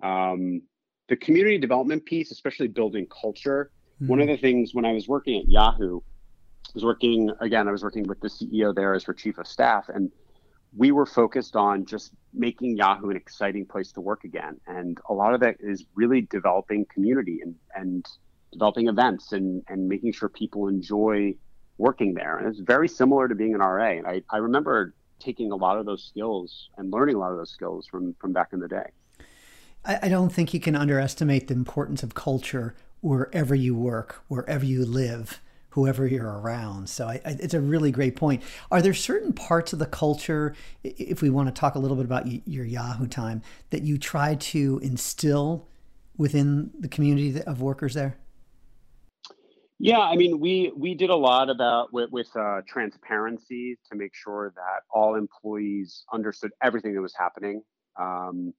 um, 0.01 0.61
the 1.07 1.15
community 1.15 1.57
development 1.57 2.05
piece, 2.05 2.31
especially 2.31 2.67
building 2.67 3.07
culture. 3.07 3.71
Mm-hmm. 3.95 4.07
One 4.07 4.21
of 4.21 4.27
the 4.27 4.37
things 4.37 4.73
when 4.73 4.85
I 4.85 4.93
was 4.93 5.07
working 5.07 5.39
at 5.39 5.49
Yahoo, 5.49 5.99
I 5.99 6.71
was 6.73 6.83
working 6.83 7.31
again. 7.39 7.67
I 7.67 7.71
was 7.71 7.83
working 7.83 8.03
with 8.03 8.19
the 8.19 8.27
CEO 8.27 8.75
there 8.75 8.93
as 8.93 9.03
her 9.05 9.13
chief 9.13 9.37
of 9.37 9.47
staff, 9.47 9.89
and 9.89 10.11
we 10.75 10.91
were 10.91 11.05
focused 11.05 11.55
on 11.55 11.85
just 11.85 12.11
making 12.33 12.77
Yahoo 12.77 13.09
an 13.09 13.17
exciting 13.17 13.65
place 13.65 13.91
to 13.93 14.01
work 14.01 14.23
again. 14.23 14.59
And 14.67 14.99
a 15.09 15.13
lot 15.13 15.33
of 15.33 15.39
that 15.39 15.55
is 15.59 15.85
really 15.95 16.21
developing 16.21 16.85
community 16.93 17.39
and, 17.41 17.55
and 17.75 18.05
developing 18.51 18.87
events 18.87 19.31
and, 19.31 19.63
and 19.67 19.87
making 19.87 20.13
sure 20.13 20.29
people 20.29 20.67
enjoy 20.67 21.33
working 21.77 22.13
there. 22.13 22.37
And 22.37 22.47
it's 22.47 22.59
very 22.59 22.87
similar 22.87 23.27
to 23.27 23.35
being 23.35 23.55
an 23.55 23.61
RA. 23.61 23.91
And 23.91 24.07
I, 24.07 24.21
I 24.29 24.37
remember 24.37 24.93
taking 25.19 25.51
a 25.51 25.55
lot 25.55 25.77
of 25.77 25.85
those 25.85 26.03
skills 26.03 26.69
and 26.77 26.91
learning 26.91 27.15
a 27.15 27.19
lot 27.19 27.31
of 27.31 27.37
those 27.37 27.51
skills 27.51 27.87
from, 27.87 28.15
from 28.19 28.33
back 28.33 28.49
in 28.53 28.59
the 28.59 28.67
day. 28.67 28.91
I, 29.87 30.09
don't 30.09 30.29
think 30.29 30.53
you 30.53 30.59
can 30.59 30.75
underestimate 30.75 31.47
the 31.47 31.53
importance 31.53 32.03
of 32.03 32.13
culture 32.13 32.75
wherever 33.01 33.55
you 33.55 33.75
work, 33.75 34.23
wherever 34.27 34.65
you 34.65 34.85
live 34.85 35.39
whoever 35.77 36.07
you're 36.07 36.39
around. 36.39 36.89
So 36.89 37.05
I, 37.05 37.21
I, 37.23 37.37
it's 37.39 37.53
a 37.53 37.61
really 37.61 37.91
great 37.91 38.15
point. 38.15 38.41
Are 38.71 38.81
there 38.81 38.95
certain 38.95 39.31
parts 39.31 39.73
of 39.73 39.79
the 39.79 39.85
culture, 39.85 40.55
if 40.83 41.21
we 41.21 41.29
want 41.29 41.53
to 41.53 41.59
talk 41.59 41.75
a 41.75 41.79
little 41.79 41.95
bit 41.95 42.05
about 42.05 42.25
your 42.47 42.65
Yahoo 42.65 43.05
time, 43.05 43.43
that 43.69 43.83
you 43.83 43.99
try 43.99 44.33
to 44.33 44.79
instill 44.81 45.67
within 46.17 46.71
the 46.79 46.87
community 46.87 47.43
of 47.43 47.61
workers 47.61 47.93
there? 47.93 48.17
Yeah, 49.77 49.99
I 49.99 50.15
mean, 50.15 50.39
we 50.39 50.73
we 50.75 50.95
did 50.95 51.11
a 51.11 51.15
lot 51.15 51.51
about 51.51 51.93
with, 51.93 52.09
with 52.09 52.35
uh, 52.35 52.61
transparency 52.67 53.77
to 53.91 53.95
make 53.95 54.15
sure 54.15 54.51
that 54.55 54.81
all 54.89 55.13
employees 55.13 56.05
understood 56.11 56.49
everything 56.63 56.95
that 56.95 57.01
was 57.03 57.13
happening. 57.15 57.61
Um, 57.99 58.55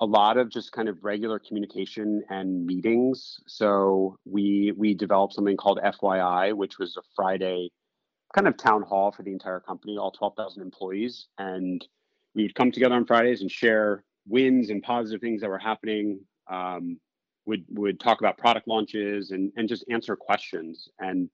a 0.00 0.06
lot 0.06 0.36
of 0.36 0.48
just 0.48 0.72
kind 0.72 0.88
of 0.88 1.02
regular 1.02 1.38
communication 1.38 2.22
and 2.30 2.64
meetings. 2.64 3.40
So 3.46 4.16
we 4.24 4.72
we 4.76 4.94
developed 4.94 5.34
something 5.34 5.56
called 5.56 5.80
FYI, 5.82 6.54
which 6.54 6.78
was 6.78 6.96
a 6.96 7.02
Friday 7.16 7.70
kind 8.34 8.46
of 8.46 8.56
town 8.56 8.82
hall 8.82 9.10
for 9.10 9.22
the 9.22 9.32
entire 9.32 9.60
company, 9.60 9.96
all 9.96 10.10
12,000 10.10 10.62
employees, 10.62 11.28
and 11.38 11.86
we'd 12.34 12.54
come 12.54 12.70
together 12.70 12.94
on 12.94 13.06
Fridays 13.06 13.40
and 13.40 13.50
share 13.50 14.04
wins 14.26 14.68
and 14.70 14.82
positive 14.82 15.20
things 15.20 15.40
that 15.40 15.48
were 15.48 15.58
happening. 15.58 16.20
Um, 16.50 16.98
would 17.46 17.64
would 17.70 17.98
talk 17.98 18.20
about 18.20 18.36
product 18.38 18.68
launches 18.68 19.30
and 19.30 19.52
and 19.56 19.68
just 19.68 19.84
answer 19.90 20.14
questions, 20.14 20.88
and 20.98 21.30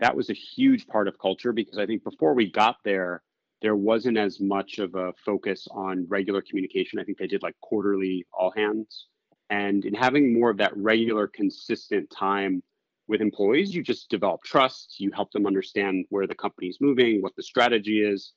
that 0.00 0.14
was 0.14 0.28
a 0.28 0.34
huge 0.34 0.86
part 0.88 1.08
of 1.08 1.18
culture 1.18 1.52
because 1.52 1.78
I 1.78 1.86
think 1.86 2.02
before 2.02 2.34
we 2.34 2.50
got 2.50 2.76
there 2.84 3.22
there 3.64 3.76
wasn't 3.76 4.18
as 4.18 4.40
much 4.40 4.78
of 4.78 4.94
a 4.94 5.14
focus 5.24 5.66
on 5.70 6.06
regular 6.06 6.42
communication. 6.42 6.98
I 6.98 7.04
think 7.04 7.16
they 7.16 7.26
did 7.26 7.42
like 7.42 7.58
quarterly 7.62 8.26
all 8.30 8.52
hands. 8.54 9.06
And 9.48 9.86
in 9.86 9.94
having 9.94 10.38
more 10.38 10.50
of 10.50 10.58
that 10.58 10.76
regular, 10.76 11.26
consistent 11.26 12.10
time 12.10 12.62
with 13.08 13.22
employees, 13.22 13.74
you 13.74 13.82
just 13.82 14.10
develop 14.10 14.42
trust. 14.42 15.00
You 15.00 15.10
help 15.12 15.32
them 15.32 15.46
understand 15.46 16.04
where 16.10 16.26
the 16.26 16.34
company's 16.34 16.76
moving, 16.78 17.22
what 17.22 17.34
the 17.36 17.42
strategy 17.42 18.02
is, 18.02 18.34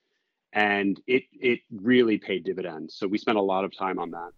and 0.54 0.98
it 1.08 1.24
it 1.34 1.60
really 1.76 2.18
paid 2.18 2.46
dividends. 2.46 2.96
So 2.96 3.06
we 3.06 3.18
spent 3.18 3.38
a 3.38 3.42
lot 3.42 3.66
of 3.66 3.78
time 3.78 4.00
on 4.00 4.12
that. 4.12 4.32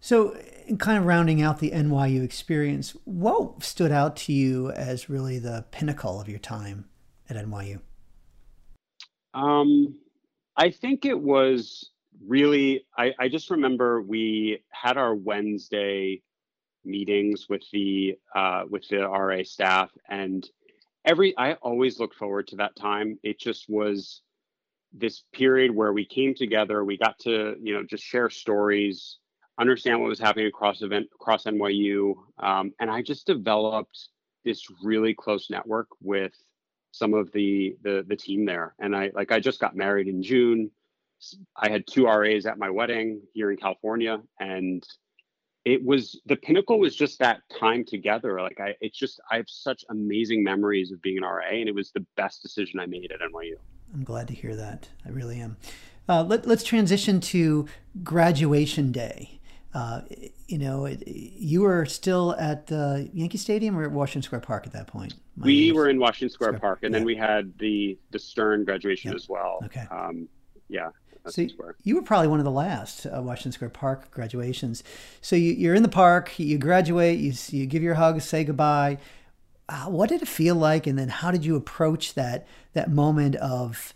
So, 0.00 0.36
kind 0.78 0.98
of 0.98 1.06
rounding 1.06 1.40
out 1.40 1.60
the 1.60 1.70
NYU 1.70 2.22
experience, 2.22 2.94
what 3.04 3.62
stood 3.62 3.92
out 3.92 4.14
to 4.16 4.34
you 4.34 4.70
as 4.72 5.08
really 5.08 5.38
the 5.38 5.64
pinnacle 5.70 6.20
of 6.20 6.28
your 6.28 6.38
time 6.38 6.84
at 7.30 7.36
NYU? 7.36 7.80
Um, 9.34 9.96
I 10.56 10.70
think 10.70 11.04
it 11.04 11.20
was 11.20 11.90
really. 12.24 12.86
I, 12.96 13.12
I 13.18 13.28
just 13.28 13.50
remember 13.50 14.00
we 14.00 14.62
had 14.70 14.96
our 14.96 15.14
Wednesday 15.14 16.22
meetings 16.84 17.46
with 17.48 17.62
the 17.72 18.16
uh, 18.34 18.62
with 18.70 18.86
the 18.88 18.98
RA 18.98 19.42
staff, 19.42 19.90
and 20.08 20.48
every 21.04 21.36
I 21.36 21.54
always 21.54 21.98
look 21.98 22.14
forward 22.14 22.46
to 22.48 22.56
that 22.56 22.76
time. 22.76 23.18
It 23.22 23.40
just 23.40 23.68
was 23.68 24.22
this 24.92 25.24
period 25.32 25.74
where 25.74 25.92
we 25.92 26.06
came 26.06 26.34
together. 26.34 26.84
We 26.84 26.96
got 26.96 27.18
to 27.20 27.56
you 27.60 27.74
know 27.74 27.82
just 27.82 28.04
share 28.04 28.30
stories, 28.30 29.18
understand 29.58 30.00
what 30.00 30.08
was 30.08 30.20
happening 30.20 30.46
across 30.46 30.82
event 30.82 31.08
across 31.12 31.44
NYU, 31.44 32.14
um, 32.38 32.72
and 32.78 32.88
I 32.88 33.02
just 33.02 33.26
developed 33.26 34.08
this 34.44 34.66
really 34.82 35.14
close 35.14 35.50
network 35.50 35.88
with 36.00 36.34
some 36.94 37.12
of 37.12 37.32
the 37.32 37.76
the 37.82 38.04
the 38.06 38.16
team 38.16 38.44
there. 38.44 38.74
And 38.78 38.94
I 38.94 39.10
like 39.14 39.32
I 39.32 39.40
just 39.40 39.60
got 39.60 39.74
married 39.74 40.08
in 40.08 40.22
June. 40.22 40.70
I 41.56 41.68
had 41.68 41.84
two 41.86 42.06
RAs 42.06 42.46
at 42.46 42.58
my 42.58 42.70
wedding 42.70 43.22
here 43.32 43.50
in 43.50 43.56
California, 43.56 44.20
and 44.38 44.86
it 45.64 45.84
was 45.84 46.20
the 46.26 46.36
pinnacle 46.36 46.78
was 46.78 46.94
just 46.94 47.18
that 47.18 47.40
time 47.58 47.84
together. 47.84 48.40
Like 48.40 48.60
I, 48.60 48.74
it's 48.80 48.98
just 48.98 49.20
I 49.30 49.36
have 49.36 49.48
such 49.48 49.84
amazing 49.90 50.44
memories 50.44 50.92
of 50.92 51.02
being 51.02 51.18
an 51.18 51.24
RA, 51.24 51.48
and 51.50 51.68
it 51.68 51.74
was 51.74 51.90
the 51.90 52.06
best 52.16 52.42
decision 52.42 52.78
I 52.78 52.86
made 52.86 53.10
at 53.10 53.20
NYU. 53.20 53.54
I'm 53.92 54.04
glad 54.04 54.28
to 54.28 54.34
hear 54.34 54.54
that. 54.56 54.88
I 55.04 55.10
really 55.10 55.40
am. 55.40 55.56
Uh, 56.08 56.22
let, 56.22 56.46
let's 56.46 56.64
transition 56.64 57.18
to 57.18 57.66
graduation 58.02 58.92
day. 58.92 59.40
Uh, 59.74 60.02
you 60.46 60.56
know, 60.56 60.84
it, 60.84 61.02
you 61.06 61.62
were 61.62 61.84
still 61.84 62.36
at 62.38 62.68
the 62.68 63.10
Yankee 63.12 63.38
Stadium 63.38 63.76
or 63.76 63.82
at 63.82 63.90
Washington 63.90 64.22
Square 64.22 64.42
Park 64.42 64.66
at 64.66 64.72
that 64.72 64.86
point? 64.86 65.14
My 65.36 65.46
we 65.46 65.72
were 65.72 65.88
in 65.88 65.98
Washington 65.98 66.32
Square, 66.32 66.50
Square 66.50 66.60
Park, 66.60 66.78
and 66.82 66.92
yeah. 66.92 66.98
then 66.98 67.06
we 67.06 67.16
had 67.16 67.58
the 67.58 67.98
the 68.12 68.18
Stern 68.18 68.64
graduation 68.64 69.10
yep. 69.10 69.16
as 69.16 69.28
well. 69.28 69.58
Okay. 69.64 69.84
Um, 69.90 70.28
yeah. 70.68 70.90
So 71.26 71.46
you 71.82 71.96
were 71.96 72.02
probably 72.02 72.28
one 72.28 72.38
of 72.38 72.44
the 72.44 72.50
last 72.50 73.06
uh, 73.06 73.22
Washington 73.22 73.52
Square 73.52 73.70
Park 73.70 74.10
graduations. 74.10 74.84
So 75.22 75.36
you, 75.36 75.70
are 75.70 75.74
in 75.74 75.82
the 75.82 75.88
park, 75.88 76.38
you 76.38 76.58
graduate, 76.58 77.18
you 77.18 77.32
you 77.48 77.66
give 77.66 77.82
your 77.82 77.94
hug, 77.94 78.20
say 78.20 78.44
goodbye. 78.44 78.98
Uh, 79.66 79.86
what 79.86 80.10
did 80.10 80.20
it 80.20 80.28
feel 80.28 80.54
like, 80.54 80.86
and 80.86 80.98
then 80.98 81.08
how 81.08 81.30
did 81.30 81.44
you 81.44 81.56
approach 81.56 82.12
that 82.14 82.46
that 82.74 82.90
moment 82.90 83.36
of 83.36 83.94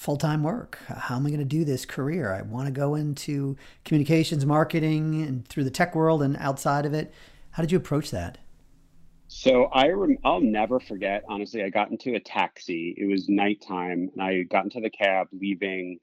full 0.00 0.16
time 0.16 0.42
work. 0.42 0.78
How 0.88 1.16
am 1.16 1.26
I 1.26 1.28
going 1.28 1.40
to 1.40 1.44
do 1.44 1.62
this 1.62 1.84
career? 1.84 2.32
I 2.32 2.40
want 2.40 2.64
to 2.64 2.72
go 2.72 2.94
into 2.94 3.54
communications, 3.84 4.46
marketing, 4.46 5.22
and 5.22 5.46
through 5.46 5.64
the 5.64 5.70
tech 5.70 5.94
world 5.94 6.22
and 6.22 6.38
outside 6.38 6.86
of 6.86 6.94
it. 6.94 7.12
How 7.50 7.62
did 7.62 7.70
you 7.70 7.76
approach 7.76 8.10
that? 8.10 8.38
So 9.28 9.64
I 9.64 9.88
rem- 9.90 10.16
I'll 10.24 10.40
never 10.40 10.80
forget. 10.80 11.22
Honestly, 11.28 11.62
I 11.62 11.68
got 11.68 11.90
into 11.90 12.14
a 12.14 12.20
taxi. 12.20 12.94
It 12.96 13.10
was 13.10 13.28
nighttime, 13.28 14.08
and 14.14 14.22
I 14.22 14.42
got 14.44 14.64
into 14.64 14.80
the 14.80 14.88
cab 14.88 15.26
leaving 15.32 15.98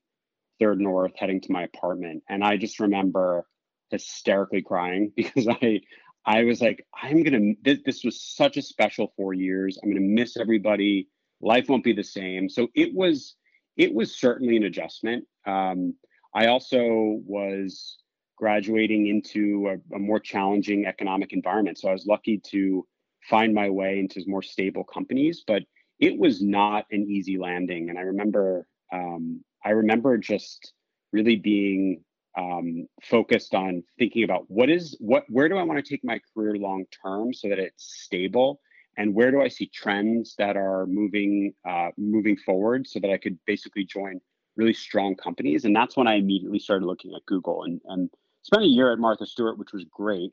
Third 0.59 0.79
North, 0.79 1.13
heading 1.15 1.41
to 1.41 1.51
my 1.51 1.63
apartment, 1.63 2.21
and 2.29 2.43
I 2.43 2.57
just 2.57 2.79
remember 2.79 3.47
hysterically 3.89 4.61
crying 4.61 5.11
because 5.15 5.47
I 5.47 5.81
I 6.23 6.43
was 6.43 6.61
like, 6.61 6.85
I'm 6.93 7.23
gonna. 7.23 7.53
This, 7.63 7.79
this 7.83 8.03
was 8.03 8.21
such 8.21 8.57
a 8.57 8.61
special 8.61 9.11
four 9.17 9.33
years. 9.33 9.79
I'm 9.81 9.89
gonna 9.89 10.01
miss 10.01 10.37
everybody. 10.37 11.07
Life 11.41 11.67
won't 11.67 11.83
be 11.83 11.93
the 11.93 12.03
same. 12.03 12.47
So 12.47 12.67
it 12.75 12.93
was 12.93 13.35
it 13.77 13.93
was 13.93 14.17
certainly 14.19 14.57
an 14.57 14.63
adjustment. 14.63 15.25
Um, 15.45 15.93
I 16.33 16.47
also 16.47 17.21
was 17.25 17.97
graduating 18.37 19.07
into 19.07 19.69
a, 19.69 19.95
a, 19.95 19.99
more 19.99 20.19
challenging 20.19 20.85
economic 20.85 21.33
environment. 21.33 21.77
So 21.77 21.89
I 21.89 21.93
was 21.93 22.05
lucky 22.05 22.39
to 22.51 22.85
find 23.29 23.53
my 23.53 23.69
way 23.69 23.99
into 23.99 24.21
more 24.27 24.43
stable 24.43 24.83
companies, 24.83 25.43
but 25.45 25.63
it 25.99 26.17
was 26.17 26.41
not 26.41 26.85
an 26.91 27.07
easy 27.09 27.37
landing. 27.37 27.89
And 27.89 27.97
I 27.97 28.03
remember, 28.03 28.67
um, 28.93 29.43
I 29.65 29.71
remember 29.71 30.17
just 30.17 30.73
really 31.11 31.35
being 31.35 32.03
um, 32.37 32.87
focused 33.01 33.55
on 33.55 33.83
thinking 33.97 34.23
about 34.23 34.43
what 34.47 34.69
is 34.69 34.95
what, 34.99 35.23
where 35.29 35.49
do 35.49 35.57
I 35.57 35.63
want 35.63 35.83
to 35.83 35.89
take 35.89 36.03
my 36.03 36.19
career 36.33 36.55
long 36.55 36.85
term 37.03 37.33
so 37.33 37.49
that 37.49 37.57
it's 37.57 38.03
stable 38.03 38.59
and 38.97 39.13
where 39.13 39.31
do 39.31 39.41
I 39.41 39.47
see 39.47 39.67
trends 39.67 40.35
that 40.37 40.57
are 40.57 40.85
moving 40.87 41.53
uh, 41.67 41.89
moving 41.97 42.35
forward 42.35 42.87
so 42.87 42.99
that 42.99 43.11
I 43.11 43.17
could 43.17 43.37
basically 43.45 43.85
join 43.85 44.19
really 44.55 44.73
strong 44.73 45.15
companies. 45.15 45.65
And 45.65 45.75
that's 45.75 45.95
when 45.95 46.07
I 46.07 46.15
immediately 46.15 46.59
started 46.59 46.85
looking 46.85 47.13
at 47.15 47.25
Google 47.27 47.63
and, 47.63 47.79
and 47.85 48.09
spent 48.41 48.63
a 48.63 48.67
year 48.67 48.91
at 48.91 48.97
Martha 48.97 49.25
Stewart, 49.25 49.59
which 49.59 49.71
was 49.71 49.85
great. 49.85 50.31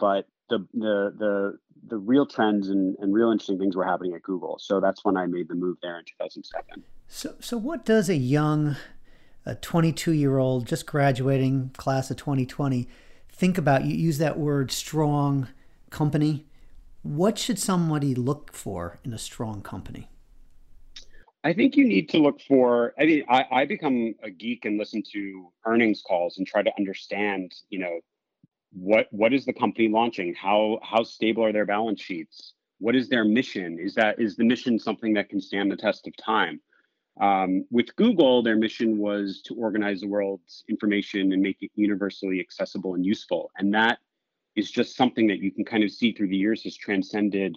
But 0.00 0.26
the 0.48 0.66
the 0.72 1.14
the 1.18 1.58
the 1.86 1.98
real 1.98 2.26
trends 2.26 2.70
and, 2.70 2.96
and 2.98 3.12
real 3.12 3.30
interesting 3.30 3.58
things 3.58 3.76
were 3.76 3.84
happening 3.84 4.14
at 4.14 4.22
Google. 4.22 4.58
So 4.58 4.80
that's 4.80 5.04
when 5.04 5.16
I 5.16 5.26
made 5.26 5.48
the 5.48 5.54
move 5.54 5.76
there 5.82 5.98
in 5.98 6.04
2007. 6.04 6.82
So 7.06 7.34
so 7.40 7.58
what 7.58 7.84
does 7.84 8.08
a 8.08 8.16
young 8.16 8.76
a 9.44 9.54
22 9.54 10.12
year 10.12 10.38
old 10.38 10.66
just 10.66 10.86
graduating 10.86 11.70
class 11.76 12.10
of 12.10 12.16
2020 12.18 12.86
think 13.30 13.56
about 13.56 13.84
you 13.84 13.96
use 13.96 14.18
that 14.18 14.38
word 14.38 14.70
strong 14.70 15.48
company 15.90 16.44
what 17.08 17.38
should 17.38 17.58
somebody 17.58 18.14
look 18.14 18.52
for 18.52 19.00
in 19.02 19.14
a 19.14 19.18
strong 19.18 19.62
company? 19.62 20.08
I 21.42 21.54
think 21.54 21.74
you 21.74 21.86
need 21.86 22.10
to 22.10 22.18
look 22.18 22.40
for. 22.42 22.92
I 22.98 23.06
mean, 23.06 23.24
I, 23.30 23.46
I 23.50 23.64
become 23.64 24.14
a 24.22 24.28
geek 24.28 24.66
and 24.66 24.76
listen 24.76 25.02
to 25.12 25.50
earnings 25.64 26.02
calls 26.06 26.36
and 26.36 26.46
try 26.46 26.62
to 26.62 26.70
understand, 26.76 27.54
you 27.70 27.78
know, 27.78 28.00
what 28.72 29.06
what 29.10 29.32
is 29.32 29.46
the 29.46 29.54
company 29.54 29.88
launching? 29.88 30.34
How 30.34 30.80
how 30.82 31.02
stable 31.02 31.44
are 31.44 31.52
their 31.52 31.64
balance 31.64 32.02
sheets? 32.02 32.52
What 32.78 32.94
is 32.94 33.08
their 33.08 33.24
mission? 33.24 33.78
Is 33.78 33.94
that 33.94 34.20
is 34.20 34.36
the 34.36 34.44
mission 34.44 34.78
something 34.78 35.14
that 35.14 35.30
can 35.30 35.40
stand 35.40 35.72
the 35.72 35.76
test 35.76 36.06
of 36.06 36.12
time? 36.22 36.60
Um, 37.20 37.64
with 37.70 37.96
Google, 37.96 38.42
their 38.42 38.56
mission 38.56 38.98
was 38.98 39.40
to 39.46 39.54
organize 39.54 40.02
the 40.02 40.08
world's 40.08 40.62
information 40.68 41.32
and 41.32 41.42
make 41.42 41.56
it 41.62 41.70
universally 41.74 42.38
accessible 42.38 42.94
and 42.94 43.04
useful. 43.04 43.50
And 43.56 43.72
that 43.74 43.98
is 44.58 44.70
just 44.70 44.96
something 44.96 45.28
that 45.28 45.38
you 45.38 45.52
can 45.52 45.64
kind 45.64 45.84
of 45.84 45.90
see 45.90 46.12
through 46.12 46.26
the 46.28 46.36
years 46.36 46.64
has 46.64 46.76
transcended 46.76 47.56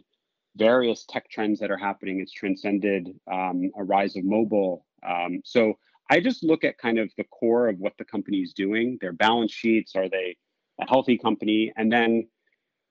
various 0.55 1.03
tech 1.09 1.27
trends 1.31 1.59
that 1.59 1.71
are 1.71 1.77
happening. 1.77 2.19
It's 2.19 2.31
transcended 2.31 3.09
um, 3.31 3.71
a 3.75 3.83
rise 3.83 4.15
of 4.15 4.23
mobile. 4.23 4.85
Um, 5.07 5.41
so 5.43 5.79
I 6.11 6.19
just 6.19 6.43
look 6.43 6.63
at 6.63 6.77
kind 6.77 6.99
of 6.99 7.09
the 7.17 7.23
core 7.23 7.69
of 7.69 7.79
what 7.79 7.93
the 7.97 8.05
company 8.05 8.37
is 8.37 8.53
doing, 8.53 8.99
their 9.01 9.13
balance 9.13 9.51
sheets, 9.51 9.95
are 9.95 10.09
they 10.09 10.37
a 10.79 10.87
healthy 10.87 11.17
company? 11.17 11.73
And 11.75 11.91
then 11.91 12.27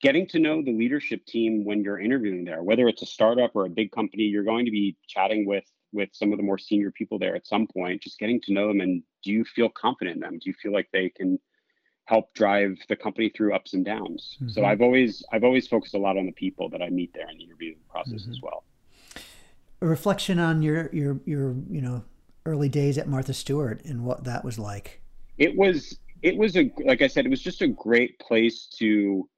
getting 0.03 0.27
to 0.29 0.41
know 0.41 0.61
the 0.61 0.77
leadership 0.77 1.25
team 1.27 1.65
when 1.65 1.85
you're 1.85 2.01
interviewing 2.01 2.45
there, 2.45 2.65
whether 2.65 2.89
it's 2.89 3.03
a 3.03 3.07
startup 3.07 3.53
or 3.55 3.67
a 3.67 3.71
big 3.71 3.93
company, 3.93 4.25
you're 4.25 4.43
going 4.43 4.65
to 4.65 4.73
be 4.73 4.97
chatting 5.07 5.47
with 5.47 5.65
with 5.93 6.09
some 6.13 6.33
of 6.33 6.39
the 6.39 6.45
more 6.45 6.59
senior 6.59 6.91
people 6.93 7.19
there 7.19 7.35
at 7.35 7.47
some 7.47 7.67
point, 7.67 8.01
just 8.01 8.19
getting 8.19 8.41
to 8.41 8.53
know 8.53 8.69
them 8.69 8.81
and 8.81 9.03
do 9.25 9.33
you 9.33 9.45
feel 9.45 9.69
confident 9.69 10.17
in 10.17 10.21
them? 10.21 10.39
Do 10.39 10.49
you 10.49 10.55
feel 10.63 10.73
like 10.73 10.89
they 10.93 11.11
can 11.11 11.39
help 12.11 12.35
drive 12.35 12.77
the 12.89 12.97
company 12.97 13.31
through 13.31 13.55
ups 13.55 13.73
and 13.73 13.85
downs? 13.85 14.37
Mm-hmm. 14.37 14.49
So 14.49 14.65
I've 14.65 14.83
always 14.83 15.25
I've 15.33 15.45
always 15.45 15.67
focused 15.69 15.95
a 15.95 15.99
lot 15.99 16.19
on 16.19 16.27
the 16.27 16.33
people 16.33 16.69
that 16.71 16.83
I 16.83 16.91
meet 16.91 17.15
there 17.15 17.31
in 17.31 17.39
the 17.39 17.45
interview 17.45 17.75
process 17.89 18.23
mm-hmm. 18.23 18.33
as 18.33 18.41
well. 18.43 18.65
A 19.81 19.87
reflection 19.87 20.39
on 20.39 20.61
your 20.61 20.91
your 20.93 21.21
your 21.25 21.55
you 21.71 21.81
know 21.81 22.03
early 22.45 22.69
days 22.69 22.99
at 22.99 23.09
Martha 23.09 23.33
Stewart 23.33 23.85
and 23.85 24.05
what 24.05 24.25
that 24.25 24.45
was 24.45 24.59
like. 24.59 25.01
It 25.39 25.57
was 25.57 25.99
it 26.23 26.37
was 26.37 26.57
a 26.57 26.71
like 26.85 27.01
I 27.01 27.07
said, 27.07 27.25
it 27.25 27.31
was 27.31 27.41
just 27.41 27.63
a 27.63 27.69
great 27.69 28.19
place 28.19 28.67
to 28.79 29.29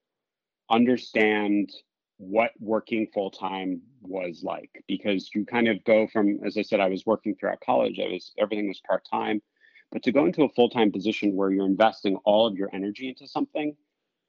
understand 0.70 1.70
what 2.16 2.52
working 2.60 3.06
full 3.12 3.30
time 3.30 3.82
was 4.00 4.42
like 4.44 4.70
because 4.86 5.30
you 5.34 5.44
kind 5.44 5.68
of 5.68 5.82
go 5.84 6.06
from 6.12 6.38
as 6.44 6.56
I 6.56 6.62
said, 6.62 6.80
I 6.80 6.88
was 6.88 7.04
working 7.04 7.34
throughout 7.34 7.60
college. 7.60 8.00
I 8.00 8.10
was 8.10 8.32
everything 8.38 8.68
was 8.68 8.80
part 8.88 9.06
time, 9.10 9.42
but 9.92 10.02
to 10.04 10.12
go 10.12 10.24
into 10.24 10.42
a 10.42 10.48
full 10.48 10.70
time 10.70 10.90
position 10.90 11.36
where 11.36 11.50
you're 11.50 11.66
investing 11.66 12.16
all 12.24 12.46
of 12.46 12.56
your 12.56 12.70
energy 12.72 13.08
into 13.08 13.28
something, 13.28 13.76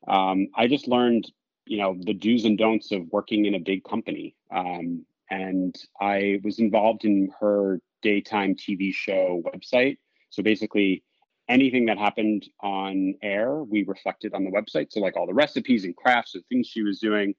um, 0.07 0.47
I 0.55 0.67
just 0.67 0.87
learned 0.87 1.31
you 1.65 1.77
know 1.77 1.95
the 1.97 2.13
do's 2.13 2.45
and 2.45 2.57
don'ts 2.57 2.91
of 2.91 3.07
working 3.11 3.45
in 3.45 3.55
a 3.55 3.59
big 3.59 3.83
company. 3.83 4.35
Um, 4.51 5.05
and 5.31 5.75
I 5.99 6.39
was 6.43 6.59
involved 6.59 7.05
in 7.05 7.31
her 7.39 7.79
daytime 8.01 8.55
TV 8.55 8.93
show 8.93 9.41
website. 9.45 9.97
So 10.29 10.43
basically, 10.43 11.03
anything 11.47 11.85
that 11.85 11.97
happened 11.97 12.47
on 12.61 13.15
air, 13.21 13.63
we 13.63 13.83
reflected 13.83 14.33
on 14.33 14.43
the 14.43 14.51
website. 14.51 14.91
So, 14.91 14.99
like 14.99 15.15
all 15.15 15.25
the 15.25 15.33
recipes 15.33 15.85
and 15.85 15.95
crafts 15.95 16.35
and 16.35 16.43
things 16.47 16.67
she 16.67 16.83
was 16.83 16.99
doing, 16.99 17.33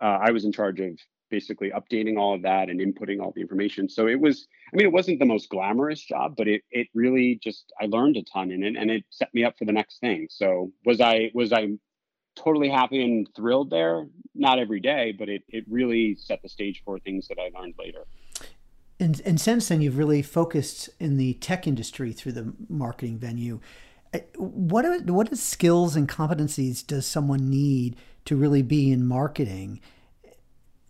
uh, 0.00 0.18
I 0.22 0.30
was 0.30 0.44
in 0.44 0.52
charge 0.52 0.80
of 0.80 0.98
basically 1.30 1.70
updating 1.70 2.18
all 2.18 2.34
of 2.34 2.42
that 2.42 2.68
and 2.68 2.80
inputting 2.80 3.20
all 3.20 3.32
the 3.32 3.40
information. 3.40 3.88
So 3.88 4.06
it 4.06 4.20
was, 4.20 4.46
I 4.72 4.76
mean, 4.76 4.86
it 4.86 4.92
wasn't 4.92 5.18
the 5.18 5.26
most 5.26 5.48
glamorous 5.48 6.00
job, 6.00 6.34
but 6.36 6.48
it 6.48 6.62
it 6.70 6.88
really 6.94 7.38
just 7.42 7.72
I 7.80 7.86
learned 7.86 8.16
a 8.16 8.22
ton 8.22 8.50
in 8.50 8.62
it, 8.62 8.76
and 8.76 8.90
it 8.90 9.04
set 9.10 9.32
me 9.34 9.44
up 9.44 9.58
for 9.58 9.64
the 9.64 9.72
next 9.72 10.00
thing. 10.00 10.28
So 10.30 10.72
was 10.84 11.00
I 11.00 11.30
was 11.34 11.52
I 11.52 11.68
totally 12.36 12.68
happy 12.68 13.02
and 13.02 13.28
thrilled 13.34 13.70
there? 13.70 14.06
Not 14.34 14.58
every 14.58 14.80
day, 14.80 15.14
but 15.18 15.28
it 15.28 15.42
it 15.48 15.64
really 15.68 16.16
set 16.16 16.42
the 16.42 16.48
stage 16.48 16.82
for 16.84 16.98
things 16.98 17.28
that 17.28 17.38
I 17.38 17.50
learned 17.58 17.74
later. 17.78 18.04
And, 18.98 19.20
and 19.26 19.40
since 19.40 19.68
then, 19.68 19.82
you've 19.82 19.98
really 19.98 20.22
focused 20.22 20.88
in 20.98 21.18
the 21.18 21.34
tech 21.34 21.66
industry 21.66 22.12
through 22.12 22.32
the 22.32 22.54
marketing 22.68 23.18
venue. 23.18 23.60
Uh, 24.14 24.20
what 24.36 24.86
are, 24.86 24.98
what 25.00 25.36
skills 25.36 25.96
and 25.96 26.08
competencies 26.08 26.86
does 26.86 27.06
someone 27.06 27.50
need 27.50 27.96
to 28.24 28.36
really 28.36 28.62
be 28.62 28.90
in 28.90 29.06
marketing 29.06 29.80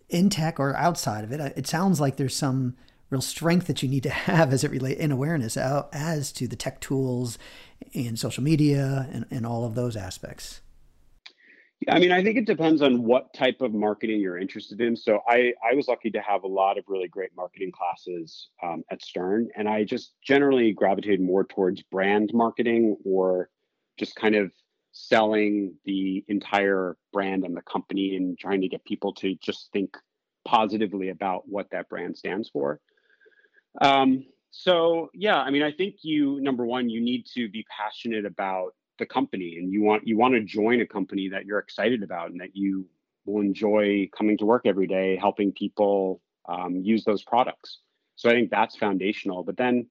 in 0.09 0.31
tech 0.31 0.61
or 0.61 0.77
outside 0.77 1.25
of 1.25 1.33
it? 1.33 1.41
Uh, 1.41 1.51
it 1.57 1.67
sounds 1.67 2.01
like 2.01 2.17
there's 2.17 2.37
some 2.37 2.77
real 3.11 3.21
strength 3.21 3.67
that 3.67 3.83
you 3.83 3.89
need 3.89 4.03
to 4.03 4.11
have 4.31 4.53
as 4.53 4.65
it 4.65 4.71
relate 4.71 4.99
in 4.99 5.13
awareness 5.13 5.57
as 5.57 6.33
to 6.33 6.49
the 6.49 6.57
tech 6.57 6.81
tools 6.81 7.39
and 7.95 8.19
social 8.19 8.43
media 8.43 9.09
and, 9.13 9.27
and 9.31 9.47
all 9.47 9.65
of 9.65 9.75
those 9.75 9.97
aspects. 9.97 10.61
Yeah, 11.81 11.95
I 11.95 11.99
mean, 11.99 12.11
I 12.11 12.23
think 12.23 12.39
it 12.39 12.47
depends 12.47 12.81
on 12.81 13.03
what 13.03 13.35
type 13.35 13.61
of 13.61 13.75
marketing 13.75 14.21
you're 14.21 14.39
interested 14.39 14.81
in. 14.81 14.97
So 14.97 15.21
I, 15.29 15.53
I 15.63 15.75
was 15.75 15.89
lucky 15.89 16.11
to 16.11 16.21
have 16.21 16.45
a 16.45 16.49
lot 16.49 16.79
of 16.79 16.85
really 16.89 17.09
great 17.09 17.31
marketing 17.37 17.71
classes 17.71 18.49
um, 18.63 18.83
at 18.91 19.03
Stern, 19.03 19.49
and 19.57 19.69
I 19.69 19.85
just 19.85 20.15
generally 20.23 20.73
gravitated 20.73 21.21
more 21.21 21.45
towards 21.45 21.83
brand 21.83 22.31
marketing 22.33 22.97
or 23.05 23.51
just 23.99 24.17
kind 24.17 24.35
of 24.35 24.53
selling 24.97 25.75
the 25.85 26.25
entire 26.29 26.97
brand 27.13 27.45
and 27.45 27.55
the 27.55 27.63
company 27.63 28.17
and 28.17 28.39
trying 28.39 28.63
to 28.63 28.69
get 28.69 28.85
people 28.85 29.13
to 29.13 29.35
just 29.43 29.69
think 29.73 29.97
positively 30.47 31.11
about 31.11 31.43
what 31.47 31.71
that 31.71 31.89
brand 31.89 32.17
stands 32.17 32.49
for. 32.49 32.81
Um, 33.83 34.25
so 34.51 35.11
yeah, 35.13 35.37
I 35.37 35.51
mean, 35.51 35.63
I 35.63 35.71
think 35.73 35.97
you 36.03 36.41
number 36.41 36.65
one, 36.65 36.89
you 36.89 37.03
need 37.03 37.27
to 37.35 37.49
be 37.49 37.67
passionate 37.77 38.25
about 38.25 38.73
the 38.99 39.07
company 39.07 39.57
and 39.59 39.71
you 39.71 39.83
want 39.83 40.07
you 40.07 40.17
want 40.17 40.35
to 40.35 40.41
join 40.41 40.81
a 40.81 40.87
company 40.87 41.29
that 41.29 41.45
you're 41.45 41.59
excited 41.59 42.03
about 42.03 42.31
and 42.31 42.41
that 42.41 42.55
you 42.57 42.87
will 43.27 43.43
enjoy 43.43 44.09
coming 44.17 44.39
to 44.39 44.47
work 44.47 44.63
every 44.65 44.87
day 44.87 45.17
helping 45.17 45.53
people 45.53 46.23
um, 46.49 46.77
use 46.83 47.05
those 47.05 47.23
products 47.23 47.81
so 48.15 48.31
i 48.31 48.33
think 48.33 48.51
that's 48.51 48.77
foundational 48.77 49.43
but 49.43 49.57
then 49.57 49.87